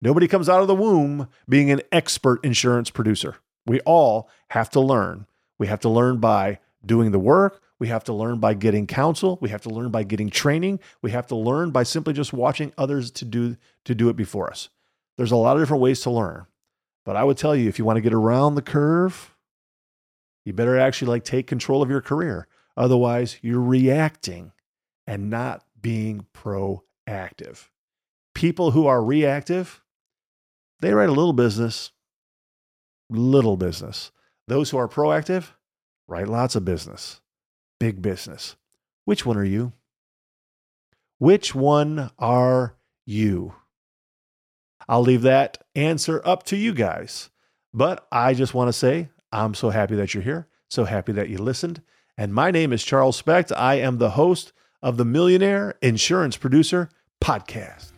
Nobody 0.00 0.28
comes 0.28 0.48
out 0.48 0.62
of 0.62 0.68
the 0.68 0.74
womb 0.74 1.28
being 1.48 1.70
an 1.72 1.82
expert 1.90 2.42
insurance 2.44 2.90
producer. 2.90 3.36
We 3.66 3.80
all 3.80 4.30
have 4.50 4.70
to 4.70 4.80
learn. 4.80 5.26
We 5.58 5.66
have 5.66 5.80
to 5.80 5.88
learn 5.88 6.18
by 6.18 6.60
doing 6.86 7.10
the 7.10 7.18
work. 7.18 7.60
We 7.80 7.88
have 7.88 8.04
to 8.04 8.12
learn 8.12 8.38
by 8.38 8.54
getting 8.54 8.86
counsel. 8.86 9.36
We 9.40 9.48
have 9.50 9.62
to 9.62 9.70
learn 9.70 9.90
by 9.90 10.04
getting 10.04 10.30
training. 10.30 10.78
We 11.02 11.10
have 11.10 11.26
to 11.26 11.36
learn 11.36 11.72
by 11.72 11.82
simply 11.82 12.14
just 12.14 12.32
watching 12.32 12.72
others 12.78 13.10
to 13.10 13.24
do 13.24 13.56
to 13.84 13.94
do 13.96 14.08
it 14.08 14.16
before 14.16 14.48
us. 14.48 14.68
There's 15.16 15.32
a 15.32 15.36
lot 15.36 15.56
of 15.56 15.62
different 15.62 15.82
ways 15.82 16.00
to 16.02 16.10
learn. 16.10 16.46
But 17.04 17.16
I 17.16 17.24
would 17.24 17.36
tell 17.36 17.56
you 17.56 17.68
if 17.68 17.80
you 17.80 17.84
want 17.84 17.96
to 17.96 18.02
get 18.02 18.14
around 18.14 18.54
the 18.54 18.62
curve, 18.62 19.34
you 20.44 20.52
better 20.52 20.78
actually 20.78 21.08
like 21.08 21.24
take 21.24 21.48
control 21.48 21.82
of 21.82 21.90
your 21.90 22.00
career. 22.00 22.46
Otherwise, 22.76 23.38
you're 23.42 23.60
reacting 23.60 24.52
and 25.04 25.28
not 25.28 25.64
being 25.80 26.26
proactive 26.32 27.66
people 28.38 28.70
who 28.70 28.86
are 28.86 29.02
reactive, 29.02 29.82
they 30.78 30.94
write 30.94 31.08
a 31.08 31.12
little 31.12 31.32
business, 31.32 31.90
little 33.10 33.56
business. 33.56 34.12
Those 34.46 34.70
who 34.70 34.76
are 34.76 34.86
proactive 34.86 35.48
write 36.06 36.28
lots 36.28 36.54
of 36.54 36.64
business, 36.64 37.20
big 37.80 38.00
business. 38.00 38.54
Which 39.06 39.26
one 39.26 39.36
are 39.36 39.44
you? 39.44 39.72
Which 41.18 41.52
one 41.52 42.12
are 42.16 42.76
you? 43.04 43.54
I'll 44.88 45.02
leave 45.02 45.22
that 45.22 45.58
answer 45.74 46.22
up 46.24 46.44
to 46.44 46.56
you 46.56 46.72
guys. 46.72 47.30
But 47.74 48.06
I 48.12 48.34
just 48.34 48.54
want 48.54 48.68
to 48.68 48.72
say 48.72 49.08
I'm 49.32 49.54
so 49.54 49.70
happy 49.70 49.96
that 49.96 50.14
you're 50.14 50.22
here, 50.22 50.46
so 50.68 50.84
happy 50.84 51.10
that 51.10 51.28
you 51.28 51.38
listened. 51.38 51.82
And 52.16 52.32
my 52.32 52.52
name 52.52 52.72
is 52.72 52.84
Charles 52.84 53.16
Specht. 53.16 53.50
I 53.50 53.80
am 53.80 53.98
the 53.98 54.10
host 54.10 54.52
of 54.80 54.96
the 54.96 55.04
Millionaire 55.04 55.74
Insurance 55.82 56.36
Producer 56.36 56.88
Podcast. 57.20 57.97